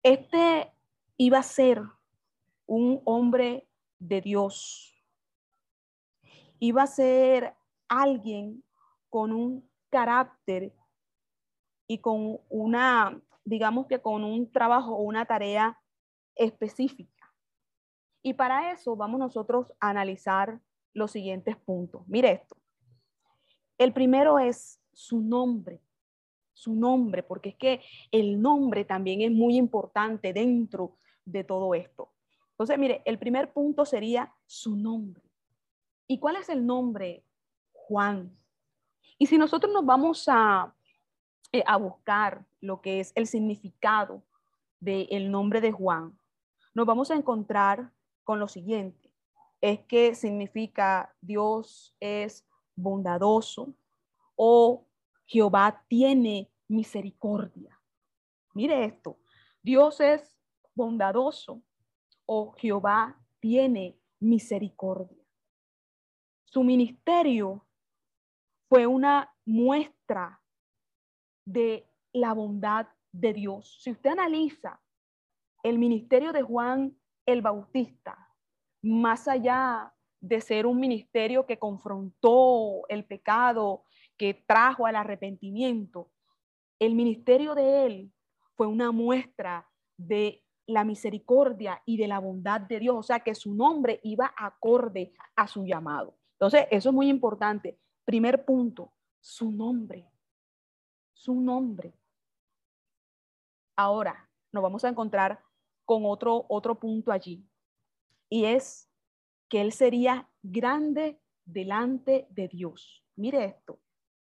Este 0.02 0.72
iba 1.18 1.40
a 1.40 1.44
ser 1.44 1.82
un 2.66 3.02
hombre 3.04 3.68
de 4.00 4.22
Dios. 4.22 4.96
Iba 6.60 6.84
a 6.84 6.88
ser 6.88 7.54
alguien 7.90 8.64
con 9.10 9.34
un 9.34 9.70
carácter 9.90 10.74
y 11.88 12.00
con 12.00 12.40
una, 12.50 13.22
digamos 13.48 13.88
que 13.88 14.02
con 14.02 14.24
un 14.24 14.52
trabajo 14.52 14.96
o 14.96 15.02
una 15.02 15.26
tarea 15.26 15.80
específica. 16.36 17.34
Y 18.22 18.34
para 18.34 18.72
eso 18.72 18.96
vamos 18.96 19.20
nosotros 19.20 19.72
a 19.80 19.90
analizar 19.90 20.60
los 20.94 21.12
siguientes 21.12 21.58
puntos. 21.58 22.08
Mire 22.08 22.32
esto. 22.32 22.58
El 23.78 23.94
primero 23.94 24.40
es 24.40 24.82
su 24.92 25.22
nombre 25.22 25.82
su 26.58 26.74
nombre, 26.74 27.22
porque 27.22 27.50
es 27.50 27.56
que 27.56 27.82
el 28.12 28.42
nombre 28.42 28.84
también 28.84 29.22
es 29.22 29.32
muy 29.32 29.58
importante 29.58 30.34
dentro 30.34 30.98
de 31.24 31.44
todo 31.44 31.76
esto. 31.76 32.12
Entonces, 32.52 32.80
mire, 32.80 33.04
el 33.06 33.20
primer 33.20 33.54
punto 33.54 33.86
sería 33.86 34.34
su 34.48 34.76
nombre. 34.76 35.22
¿Y 36.08 36.18
cuál 36.18 36.38
es 36.38 36.50
el 36.50 36.66
nombre? 36.66 37.24
Juan. 37.72 38.36
Y 39.20 39.28
si 39.28 39.38
nosotros 39.38 39.72
nos 39.72 39.86
vamos 39.86 40.26
a, 40.28 40.74
eh, 41.58 41.64
a 41.66 41.78
buscar 41.78 42.46
lo 42.62 42.82
que 42.82 43.00
es 43.00 43.12
el 43.16 43.28
significado 43.28 44.24
del 44.80 45.32
nombre 45.32 45.62
de 45.62 45.72
Juan, 45.72 46.18
nos 46.74 46.86
vamos 46.86 47.10
a 47.10 47.16
encontrar 47.16 47.92
con 48.24 48.40
lo 48.40 48.48
siguiente. 48.48 49.12
Es 49.62 49.80
que 49.86 50.14
significa 50.14 51.16
Dios 51.22 51.96
es 52.00 52.46
bondadoso, 52.76 53.74
o 54.36 54.86
Jehová 55.26 55.84
tiene 55.88 56.50
misericordia. 56.68 57.78
Mire 58.54 58.86
esto, 58.86 59.18
Dios 59.62 60.00
es 60.00 60.40
bondadoso 60.74 61.62
o 62.26 62.54
Jehová 62.54 63.20
tiene 63.40 64.00
misericordia. 64.20 65.24
Su 66.46 66.64
ministerio 66.64 67.66
fue 68.70 68.86
una 68.88 69.34
muestra 69.46 70.42
de 71.48 71.88
la 72.12 72.34
bondad 72.34 72.88
de 73.12 73.34
Dios. 73.34 73.78
Si 73.82 73.92
usted 73.92 74.12
analiza 74.12 74.82
el 75.64 75.80
ministerio 75.80 76.34
de 76.34 76.42
Juan 76.42 76.96
el 77.26 77.42
Bautista, 77.42 78.18
más 78.82 79.28
allá 79.28 79.94
de 80.20 80.42
ser 80.42 80.66
un 80.66 80.80
ministerio 80.80 81.46
que 81.46 81.58
confrontó 81.58 82.88
el 82.90 83.06
pecado, 83.06 83.84
que 84.18 84.34
trajo 84.34 84.86
al 84.86 84.98
arrepentimiento, 84.98 86.12
el 86.80 86.96
ministerio 86.96 87.56
de 87.56 87.86
él 87.86 88.14
fue 88.56 88.68
una 88.68 88.92
muestra 88.92 89.68
de 89.98 90.44
la 90.66 90.84
misericordia 90.84 91.82
y 91.86 91.98
de 91.98 92.08
la 92.08 92.20
bondad 92.20 92.60
de 92.60 92.80
Dios, 92.80 92.96
o 92.98 93.04
sea 93.04 93.22
que 93.22 93.36
su 93.36 93.56
nombre 93.56 94.02
iba 94.04 94.34
acorde 94.36 95.14
a 95.36 95.48
su 95.48 95.66
llamado. 95.66 96.18
Entonces, 96.34 96.68
eso 96.72 96.90
es 96.90 96.96
muy 96.96 97.08
importante. 97.08 97.80
Primer 98.04 98.44
punto, 98.44 98.92
su 99.22 99.52
nombre, 99.52 100.10
su 101.18 101.42
nombre. 101.42 101.94
Ahora, 103.76 104.30
nos 104.52 104.64
vamos 104.64 104.84
a 104.86 104.90
encontrar 104.90 105.42
con 105.86 106.06
otro, 106.06 106.46
otro 106.50 106.76
punto 106.76 107.12
allí, 107.12 107.46
y 108.30 108.46
es 108.46 108.90
que 109.50 109.62
él 109.62 109.72
sería 109.72 110.30
grande 110.44 111.20
delante 111.46 112.28
de 112.30 112.48
Dios. 112.48 113.04
Mire 113.16 113.46
esto, 113.46 113.80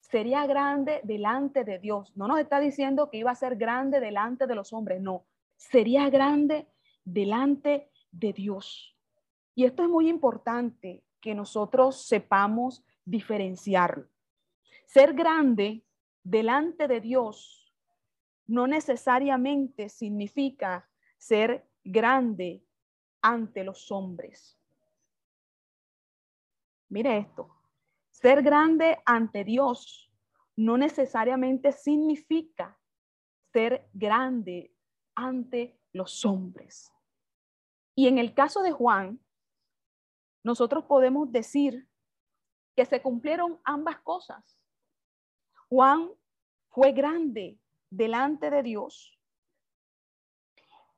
sería 0.00 0.46
grande 0.46 1.00
delante 1.04 1.64
de 1.64 1.78
Dios. 1.78 2.12
No 2.16 2.28
nos 2.28 2.38
está 2.38 2.60
diciendo 2.60 3.10
que 3.10 3.18
iba 3.18 3.30
a 3.30 3.34
ser 3.34 3.56
grande 3.56 4.00
delante 4.00 4.46
de 4.46 4.54
los 4.54 4.72
hombres, 4.72 5.00
no, 5.00 5.26
sería 5.56 6.08
grande 6.08 6.68
delante 7.04 7.90
de 8.10 8.32
Dios. 8.32 8.96
Y 9.54 9.64
esto 9.64 9.82
es 9.82 9.88
muy 9.88 10.08
importante 10.08 11.04
que 11.20 11.34
nosotros 11.34 12.06
sepamos 12.06 12.84
diferenciarlo. 13.04 14.08
Ser 14.86 15.12
grande 15.12 15.84
delante 16.22 16.88
de 16.88 17.00
Dios 17.00 17.74
no 18.46 18.66
necesariamente 18.66 19.88
significa 19.88 20.88
ser 21.18 21.68
grande 21.84 22.64
ante 23.22 23.64
los 23.64 23.90
hombres. 23.92 24.58
Mire 26.88 27.18
esto, 27.18 27.54
ser 28.10 28.42
grande 28.42 28.98
ante 29.04 29.44
Dios 29.44 30.10
no 30.56 30.76
necesariamente 30.76 31.72
significa 31.72 32.78
ser 33.52 33.88
grande 33.92 34.74
ante 35.14 35.78
los 35.92 36.24
hombres. 36.24 36.92
Y 37.94 38.08
en 38.08 38.18
el 38.18 38.34
caso 38.34 38.62
de 38.62 38.72
Juan, 38.72 39.20
nosotros 40.42 40.84
podemos 40.84 41.30
decir 41.30 41.88
que 42.76 42.84
se 42.84 43.02
cumplieron 43.02 43.60
ambas 43.64 44.00
cosas. 44.00 44.59
Juan 45.70 46.10
fue 46.70 46.90
grande 46.90 47.56
delante 47.90 48.50
de 48.50 48.64
Dios 48.64 49.16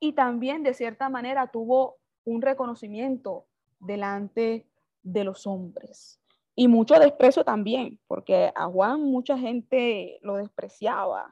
y 0.00 0.14
también 0.14 0.62
de 0.62 0.72
cierta 0.72 1.10
manera 1.10 1.46
tuvo 1.46 1.98
un 2.24 2.40
reconocimiento 2.40 3.46
delante 3.78 4.66
de 5.02 5.24
los 5.24 5.46
hombres. 5.46 6.18
Y 6.54 6.68
mucho 6.68 6.98
desprecio 6.98 7.44
también, 7.44 8.00
porque 8.06 8.50
a 8.54 8.66
Juan 8.66 9.02
mucha 9.02 9.36
gente 9.36 10.18
lo 10.22 10.36
despreciaba 10.36 11.30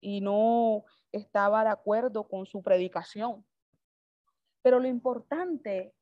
y 0.00 0.20
no 0.20 0.84
estaba 1.12 1.64
de 1.64 1.70
acuerdo 1.70 2.28
con 2.28 2.44
su 2.44 2.62
predicación. 2.62 3.44
Pero 4.60 4.80
lo 4.80 4.88
importante 4.88 5.94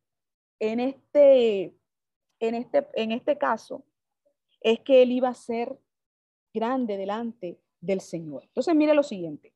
en 0.59 0.81
este, 0.81 1.75
en 2.41 2.55
este, 2.57 2.89
en 2.95 3.13
este 3.13 3.39
caso 3.39 3.85
es 4.61 4.81
que 4.81 5.03
él 5.03 5.13
iba 5.13 5.29
a 5.29 5.35
ser 5.35 5.79
grande 6.53 6.97
delante 6.97 7.61
del 7.81 8.01
Señor. 8.01 8.45
Entonces, 8.45 8.75
mire 8.75 8.95
lo 8.95 9.03
siguiente. 9.03 9.55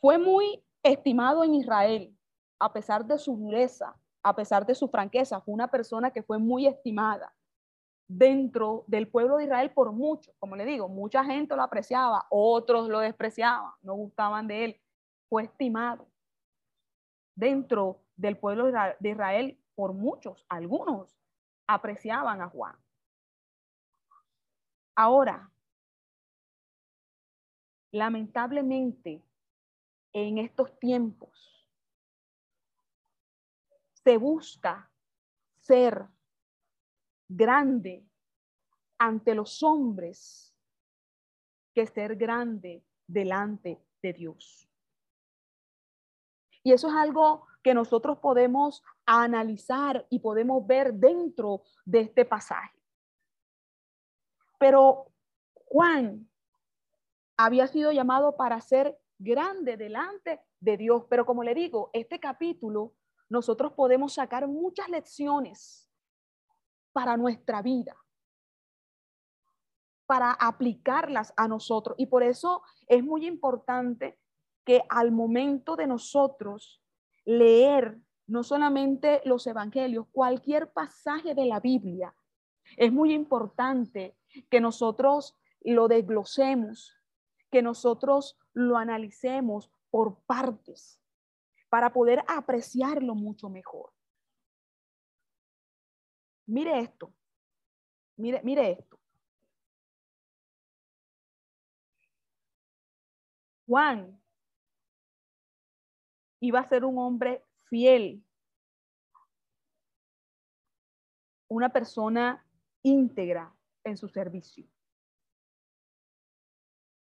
Fue 0.00 0.18
muy 0.18 0.62
estimado 0.82 1.42
en 1.44 1.54
Israel, 1.54 2.16
a 2.60 2.72
pesar 2.72 3.04
de 3.04 3.18
su 3.18 3.36
dureza, 3.36 3.96
a 4.22 4.34
pesar 4.34 4.64
de 4.66 4.74
su 4.74 4.88
franqueza, 4.88 5.40
fue 5.40 5.54
una 5.54 5.68
persona 5.68 6.10
que 6.10 6.22
fue 6.22 6.38
muy 6.38 6.66
estimada 6.66 7.34
dentro 8.06 8.84
del 8.86 9.08
pueblo 9.08 9.36
de 9.36 9.44
Israel 9.44 9.72
por 9.72 9.92
mucho. 9.92 10.32
Como 10.38 10.56
le 10.56 10.64
digo, 10.64 10.88
mucha 10.88 11.24
gente 11.24 11.54
lo 11.56 11.62
apreciaba, 11.62 12.26
otros 12.30 12.88
lo 12.88 13.00
despreciaban, 13.00 13.72
no 13.82 13.94
gustaban 13.94 14.46
de 14.46 14.64
él. 14.64 14.80
Fue 15.28 15.44
estimado 15.44 16.06
dentro 17.34 18.00
del 18.16 18.36
pueblo 18.36 18.66
de 18.66 19.10
Israel 19.10 19.58
por 19.74 19.92
muchos, 19.92 20.44
algunos 20.48 21.16
apreciaban 21.68 22.40
a 22.40 22.48
Juan. 22.48 22.74
Ahora, 25.00 25.48
lamentablemente, 27.92 29.22
en 30.12 30.38
estos 30.38 30.76
tiempos, 30.80 31.70
se 33.92 34.16
busca 34.16 34.90
ser 35.60 36.04
grande 37.28 38.08
ante 38.98 39.36
los 39.36 39.62
hombres 39.62 40.52
que 41.72 41.86
ser 41.86 42.16
grande 42.16 42.84
delante 43.06 43.80
de 44.02 44.12
Dios. 44.12 44.68
Y 46.64 46.72
eso 46.72 46.88
es 46.88 46.94
algo 46.94 47.46
que 47.62 47.72
nosotros 47.72 48.18
podemos 48.18 48.82
analizar 49.06 50.08
y 50.10 50.18
podemos 50.18 50.66
ver 50.66 50.92
dentro 50.92 51.62
de 51.84 52.00
este 52.00 52.24
pasaje. 52.24 52.77
Pero 54.58 55.12
Juan 55.66 56.28
había 57.36 57.66
sido 57.66 57.92
llamado 57.92 58.36
para 58.36 58.60
ser 58.60 58.98
grande 59.18 59.76
delante 59.76 60.40
de 60.60 60.76
Dios, 60.76 61.04
pero 61.08 61.24
como 61.24 61.42
le 61.42 61.54
digo, 61.54 61.90
este 61.92 62.18
capítulo 62.18 62.94
nosotros 63.28 63.72
podemos 63.72 64.14
sacar 64.14 64.48
muchas 64.48 64.88
lecciones 64.88 65.90
para 66.92 67.16
nuestra 67.16 67.62
vida, 67.62 67.96
para 70.06 70.32
aplicarlas 70.32 71.32
a 71.36 71.46
nosotros. 71.46 71.94
Y 71.98 72.06
por 72.06 72.22
eso 72.22 72.62
es 72.86 73.04
muy 73.04 73.26
importante 73.26 74.18
que 74.64 74.82
al 74.88 75.12
momento 75.12 75.76
de 75.76 75.86
nosotros 75.86 76.82
leer 77.24 78.00
no 78.26 78.42
solamente 78.42 79.22
los 79.24 79.46
evangelios, 79.46 80.06
cualquier 80.10 80.72
pasaje 80.72 81.34
de 81.34 81.46
la 81.46 81.60
Biblia, 81.60 82.14
es 82.76 82.92
muy 82.92 83.14
importante 83.14 84.17
que 84.50 84.60
nosotros 84.60 85.36
lo 85.60 85.88
desglosemos, 85.88 86.94
que 87.50 87.62
nosotros 87.62 88.38
lo 88.52 88.76
analicemos 88.76 89.70
por 89.90 90.20
partes 90.24 91.00
para 91.68 91.92
poder 91.92 92.24
apreciarlo 92.28 93.14
mucho 93.14 93.48
mejor. 93.48 93.92
Mire 96.46 96.80
esto, 96.80 97.14
mire, 98.16 98.40
mire 98.42 98.72
esto. 98.72 98.98
Juan 103.66 104.18
iba 106.40 106.60
a 106.60 106.68
ser 106.68 106.84
un 106.86 106.98
hombre 106.98 107.44
fiel, 107.68 108.24
una 111.48 111.68
persona 111.68 112.46
íntegra 112.82 113.54
en 113.84 113.96
su 113.96 114.08
servicio, 114.08 114.66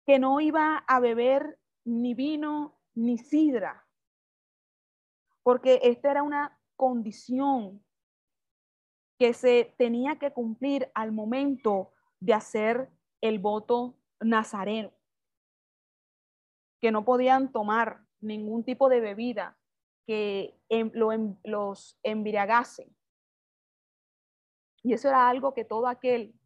que 0.05 0.19
no 0.19 0.39
iba 0.39 0.77
a 0.87 0.99
beber 0.99 1.59
ni 1.85 2.13
vino 2.13 2.79
ni 2.95 3.17
sidra, 3.17 3.87
porque 5.43 5.79
esta 5.83 6.11
era 6.11 6.23
una 6.23 6.59
condición 6.75 7.83
que 9.19 9.33
se 9.33 9.75
tenía 9.77 10.17
que 10.17 10.33
cumplir 10.33 10.91
al 10.95 11.11
momento 11.11 11.93
de 12.19 12.33
hacer 12.33 12.89
el 13.21 13.39
voto 13.39 13.97
nazareno, 14.19 14.91
que 16.81 16.91
no 16.91 17.05
podían 17.05 17.51
tomar 17.51 18.05
ningún 18.19 18.63
tipo 18.63 18.89
de 18.89 18.99
bebida 18.99 19.57
que 20.05 20.59
em, 20.69 20.91
em, 21.11 21.37
los 21.43 21.97
embriagase. 22.03 22.93
Y 24.81 24.93
eso 24.93 25.07
era 25.07 25.29
algo 25.29 25.53
que 25.53 25.63
todo 25.63 25.87
aquel 25.87 26.37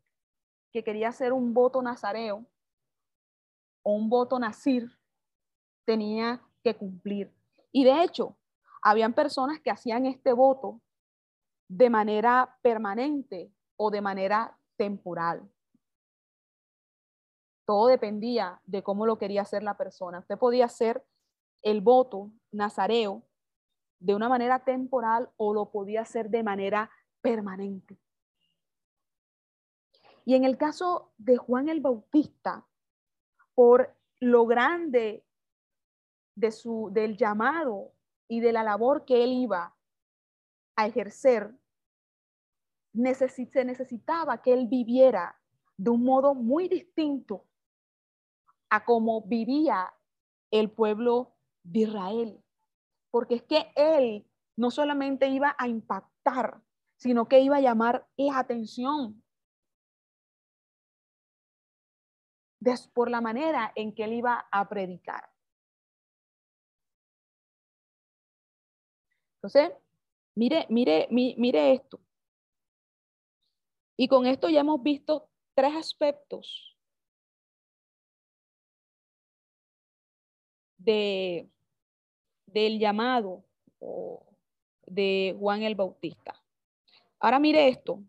que 0.71 0.83
quería 0.83 1.09
hacer 1.09 1.33
un 1.33 1.53
voto 1.53 1.81
nazareo 1.81 2.45
o 3.83 3.93
un 3.93 4.09
voto 4.09 4.37
nacir 4.39 4.97
tenía 5.85 6.41
que 6.63 6.75
cumplir. 6.75 7.33
Y 7.71 7.83
de 7.85 8.03
hecho, 8.03 8.35
habían 8.81 9.13
personas 9.13 9.59
que 9.61 9.71
hacían 9.71 10.05
este 10.05 10.33
voto 10.33 10.81
de 11.69 11.89
manera 11.89 12.57
permanente 12.61 13.51
o 13.77 13.91
de 13.91 14.01
manera 14.01 14.57
temporal. 14.77 15.49
Todo 17.65 17.87
dependía 17.87 18.61
de 18.65 18.83
cómo 18.83 19.05
lo 19.05 19.17
quería 19.17 19.41
hacer 19.41 19.63
la 19.63 19.77
persona. 19.77 20.19
Usted 20.19 20.37
podía 20.37 20.65
hacer 20.65 21.05
el 21.61 21.81
voto 21.81 22.31
nazareo 22.51 23.23
de 23.99 24.15
una 24.15 24.29
manera 24.29 24.63
temporal 24.63 25.29
o 25.37 25.53
lo 25.53 25.69
podía 25.71 26.01
hacer 26.01 26.29
de 26.29 26.43
manera 26.43 26.89
permanente. 27.21 27.97
Y 30.27 30.35
en 30.35 30.43
el 30.43 30.57
caso 30.57 31.13
de 31.17 31.37
Juan 31.37 31.69
el 31.69 31.79
Bautista, 31.79 32.67
por 33.55 33.95
lo 34.19 34.45
grande 34.45 35.25
de 36.35 36.51
su, 36.51 36.89
del 36.91 37.15
llamado 37.15 37.93
y 38.27 38.41
de 38.41 38.51
la 38.51 38.61
labor 38.61 39.05
que 39.05 39.23
él 39.23 39.31
iba 39.31 39.73
a 40.75 40.85
ejercer, 40.85 41.55
se 42.93 43.63
necesitaba 43.63 44.41
que 44.41 44.51
él 44.51 44.67
viviera 44.67 45.39
de 45.77 45.91
un 45.91 46.03
modo 46.03 46.35
muy 46.35 46.67
distinto 46.67 47.45
a 48.69 48.83
como 48.83 49.21
vivía 49.21 49.93
el 50.51 50.69
pueblo 50.69 51.37
de 51.63 51.79
Israel. 51.79 52.43
Porque 53.11 53.35
es 53.35 53.43
que 53.43 53.71
él 53.77 54.27
no 54.57 54.71
solamente 54.71 55.29
iba 55.29 55.55
a 55.57 55.69
impactar, 55.69 56.61
sino 56.97 57.29
que 57.29 57.39
iba 57.39 57.55
a 57.55 57.61
llamar 57.61 58.05
la 58.17 58.39
atención 58.39 59.23
por 62.93 63.09
la 63.09 63.21
manera 63.21 63.71
en 63.75 63.93
que 63.93 64.03
él 64.03 64.13
iba 64.13 64.47
a 64.51 64.67
predicar. 64.67 65.29
Entonces, 69.37 69.71
mire, 70.35 70.65
mire, 70.69 71.07
mire 71.09 71.73
esto. 71.73 71.99
Y 73.95 74.07
con 74.07 74.25
esto 74.25 74.49
ya 74.49 74.61
hemos 74.61 74.81
visto 74.83 75.29
tres 75.55 75.75
aspectos 75.75 76.77
de, 80.77 81.49
del 82.45 82.79
llamado 82.79 83.43
de 84.85 85.35
Juan 85.39 85.63
el 85.63 85.75
Bautista. 85.75 86.41
Ahora 87.19 87.39
mire 87.39 87.67
esto, 87.67 88.03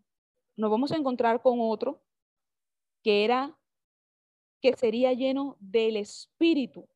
nos 0.55 0.69
vamos 0.69 0.91
a 0.91 0.97
encontrar 0.97 1.41
con 1.41 1.59
otro 1.59 2.01
que 3.03 3.23
era 3.25 3.58
que 4.61 4.75
sería 4.75 5.13
lleno 5.13 5.57
del 5.59 5.97
Espíritu 5.97 6.87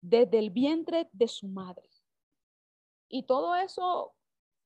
desde 0.00 0.38
el 0.38 0.50
vientre 0.50 1.08
de 1.12 1.28
su 1.28 1.48
madre. 1.48 1.88
Y 3.08 3.24
todo 3.24 3.54
eso 3.56 4.14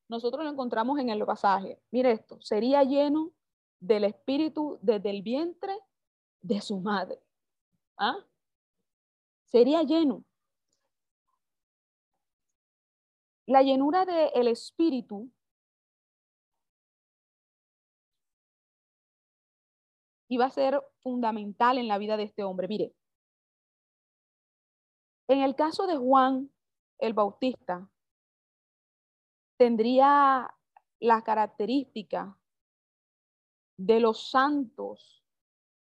nosotros 0.09 0.45
lo 0.45 0.51
encontramos 0.51 0.99
en 0.99 1.11
el 1.11 1.25
pasaje. 1.25 1.81
Mire 1.91 2.13
esto, 2.13 2.41
sería 2.41 2.83
lleno 2.83 3.33
del 3.79 4.05
Espíritu 4.05 4.79
desde 4.83 5.11
el 5.11 5.23
vientre 5.23 5.79
de 6.43 6.61
su 6.61 6.79
madre. 6.81 7.21
¿Ah? 7.97 8.19
Sería 9.45 9.83
lleno. 9.83 10.25
La 13.47 13.63
llenura 13.63 14.05
del 14.05 14.49
Espíritu 14.49 15.31
iba 20.31 20.47
a 20.47 20.51
ser 20.51 20.81
fundamental 21.01 21.77
en 21.77 21.89
la 21.89 21.99
vida 21.99 22.17
de 22.17 22.23
este 22.23 22.45
hombre. 22.45 22.69
Mire, 22.69 22.95
en 25.29 25.43
el 25.43 25.57
caso 25.57 25.87
de 25.87 25.97
Juan 25.97 26.51
el 26.99 27.15
Bautista, 27.15 27.91
tendría 29.59 30.49
la 31.01 31.23
característica 31.23 32.39
de 33.77 33.99
los 33.99 34.31
santos 34.31 35.25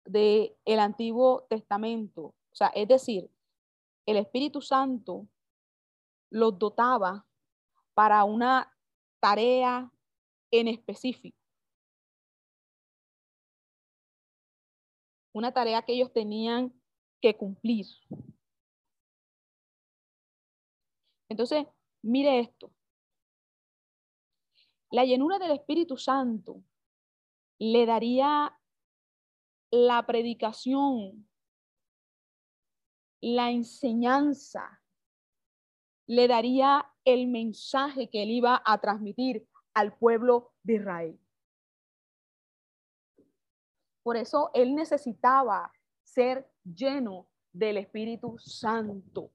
del 0.04 0.58
el 0.66 0.80
Antiguo 0.80 1.46
Testamento. 1.50 2.24
O 2.24 2.56
sea, 2.56 2.68
es 2.76 2.88
decir, 2.88 3.32
el 4.06 4.18
Espíritu 4.18 4.62
Santo 4.62 5.28
los 6.30 6.60
dotaba 6.60 7.26
para 7.94 8.26
una 8.26 8.76
tarea 9.22 9.90
en 10.52 10.68
específico. 10.68 11.43
Una 15.34 15.52
tarea 15.52 15.82
que 15.82 15.94
ellos 15.94 16.14
tenían 16.14 16.74
que 17.22 17.36
cumplir. 17.36 17.88
Entonces, 21.30 21.66
mire 22.04 22.40
esto. 22.40 22.72
La 24.92 25.06
llenura 25.06 25.40
del 25.40 25.52
Espíritu 25.52 25.98
Santo 25.98 26.64
le 27.58 27.86
daría 27.86 28.56
la 29.72 30.06
predicación, 30.06 31.28
la 33.22 33.50
enseñanza, 33.50 34.84
le 36.06 36.28
daría 36.28 36.86
el 37.06 37.28
mensaje 37.28 38.10
que 38.10 38.22
él 38.22 38.30
iba 38.30 38.62
a 38.64 38.80
transmitir 38.80 39.48
al 39.74 39.98
pueblo 39.98 40.54
de 40.62 40.76
Israel. 40.76 41.23
Por 44.04 44.18
eso 44.18 44.52
él 44.54 44.76
necesitaba 44.76 45.72
ser 46.04 46.50
lleno 46.64 47.28
del 47.54 47.78
Espíritu 47.78 48.38
Santo, 48.38 49.32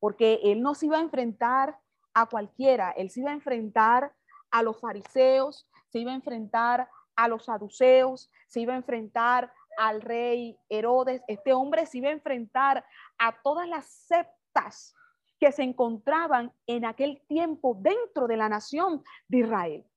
porque 0.00 0.40
él 0.42 0.60
no 0.60 0.74
se 0.74 0.86
iba 0.86 0.98
a 0.98 1.02
enfrentar 1.02 1.78
a 2.12 2.26
cualquiera, 2.26 2.90
él 2.90 3.10
se 3.10 3.20
iba 3.20 3.30
a 3.30 3.34
enfrentar 3.34 4.12
a 4.50 4.62
los 4.62 4.80
fariseos, 4.80 5.68
se 5.88 6.00
iba 6.00 6.10
a 6.10 6.16
enfrentar 6.16 6.88
a 7.14 7.28
los 7.28 7.44
saduceos, 7.44 8.30
se 8.48 8.60
iba 8.60 8.74
a 8.74 8.78
enfrentar 8.78 9.52
al 9.78 10.02
rey 10.02 10.58
Herodes, 10.68 11.22
este 11.28 11.52
hombre 11.52 11.86
se 11.86 11.98
iba 11.98 12.08
a 12.08 12.12
enfrentar 12.12 12.84
a 13.18 13.40
todas 13.42 13.68
las 13.68 13.86
sectas 13.86 14.94
que 15.38 15.52
se 15.52 15.62
encontraban 15.62 16.52
en 16.66 16.84
aquel 16.84 17.22
tiempo 17.28 17.76
dentro 17.78 18.26
de 18.26 18.36
la 18.36 18.48
nación 18.48 19.02
de 19.28 19.38
Israel 19.38 19.89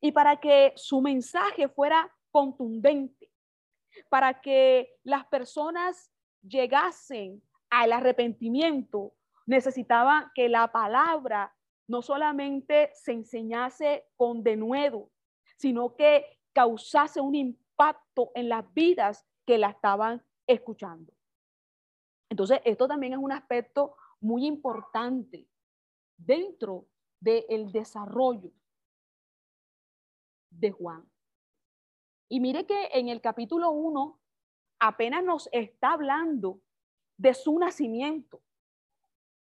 y 0.00 0.12
para 0.12 0.38
que 0.38 0.72
su 0.76 1.00
mensaje 1.00 1.68
fuera 1.68 2.14
contundente, 2.30 3.30
para 4.08 4.40
que 4.40 4.96
las 5.02 5.26
personas 5.26 6.12
llegasen 6.42 7.42
al 7.70 7.92
arrepentimiento, 7.92 9.14
necesitaba 9.46 10.30
que 10.34 10.48
la 10.48 10.70
palabra 10.70 11.54
no 11.88 12.02
solamente 12.02 12.90
se 12.94 13.12
enseñase 13.12 14.06
con 14.16 14.42
denuedo, 14.42 15.10
sino 15.56 15.96
que 15.96 16.24
causase 16.52 17.20
un 17.20 17.34
impacto 17.34 18.30
en 18.34 18.48
las 18.48 18.72
vidas 18.74 19.26
que 19.46 19.58
la 19.58 19.70
estaban 19.70 20.22
escuchando. 20.46 21.12
Entonces, 22.28 22.60
esto 22.64 22.86
también 22.86 23.14
es 23.14 23.18
un 23.18 23.32
aspecto 23.32 23.96
muy 24.20 24.46
importante 24.46 25.48
dentro 26.16 26.86
del 27.20 27.72
desarrollo 27.72 28.52
de 30.50 30.70
Juan. 30.70 31.10
Y 32.28 32.40
mire 32.40 32.66
que 32.66 32.88
en 32.92 33.08
el 33.08 33.20
capítulo 33.20 33.70
1 33.70 34.20
apenas 34.80 35.24
nos 35.24 35.48
está 35.52 35.92
hablando 35.92 36.60
de 37.16 37.34
su 37.34 37.58
nacimiento, 37.58 38.42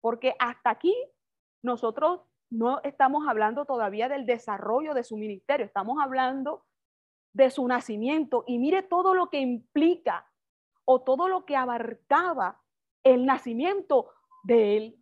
porque 0.00 0.34
hasta 0.38 0.70
aquí 0.70 0.94
nosotros 1.62 2.22
no 2.50 2.80
estamos 2.82 3.26
hablando 3.28 3.64
todavía 3.64 4.08
del 4.08 4.26
desarrollo 4.26 4.94
de 4.94 5.04
su 5.04 5.16
ministerio, 5.16 5.64
estamos 5.64 5.98
hablando 6.02 6.66
de 7.32 7.50
su 7.50 7.66
nacimiento. 7.66 8.44
Y 8.46 8.58
mire 8.58 8.82
todo 8.82 9.14
lo 9.14 9.30
que 9.30 9.40
implica 9.40 10.30
o 10.84 11.02
todo 11.02 11.28
lo 11.28 11.44
que 11.44 11.56
abarcaba 11.56 12.60
el 13.04 13.24
nacimiento 13.26 14.10
de 14.44 14.76
él. 14.76 15.01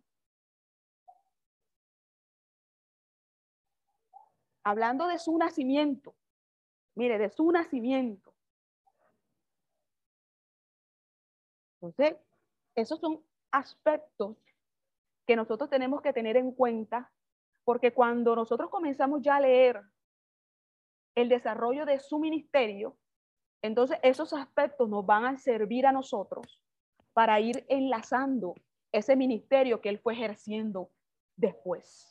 Hablando 4.63 5.07
de 5.07 5.19
su 5.19 5.37
nacimiento, 5.37 6.15
mire, 6.95 7.17
de 7.17 7.29
su 7.29 7.51
nacimiento. 7.51 8.33
Entonces, 11.81 12.17
esos 12.75 12.99
son 12.99 13.23
aspectos 13.51 14.37
que 15.25 15.35
nosotros 15.35 15.69
tenemos 15.69 16.01
que 16.01 16.13
tener 16.13 16.37
en 16.37 16.51
cuenta, 16.51 17.11
porque 17.63 17.93
cuando 17.93 18.35
nosotros 18.35 18.69
comenzamos 18.69 19.21
ya 19.21 19.37
a 19.37 19.41
leer 19.41 19.81
el 21.15 21.29
desarrollo 21.29 21.85
de 21.85 21.99
su 21.99 22.19
ministerio, 22.19 22.97
entonces 23.61 23.99
esos 24.03 24.33
aspectos 24.33 24.89
nos 24.89 25.05
van 25.05 25.25
a 25.25 25.37
servir 25.37 25.85
a 25.85 25.91
nosotros 25.91 26.63
para 27.13 27.39
ir 27.39 27.65
enlazando 27.67 28.55
ese 28.91 29.15
ministerio 29.15 29.81
que 29.81 29.89
él 29.89 29.99
fue 29.99 30.13
ejerciendo 30.13 30.89
después. 31.35 32.10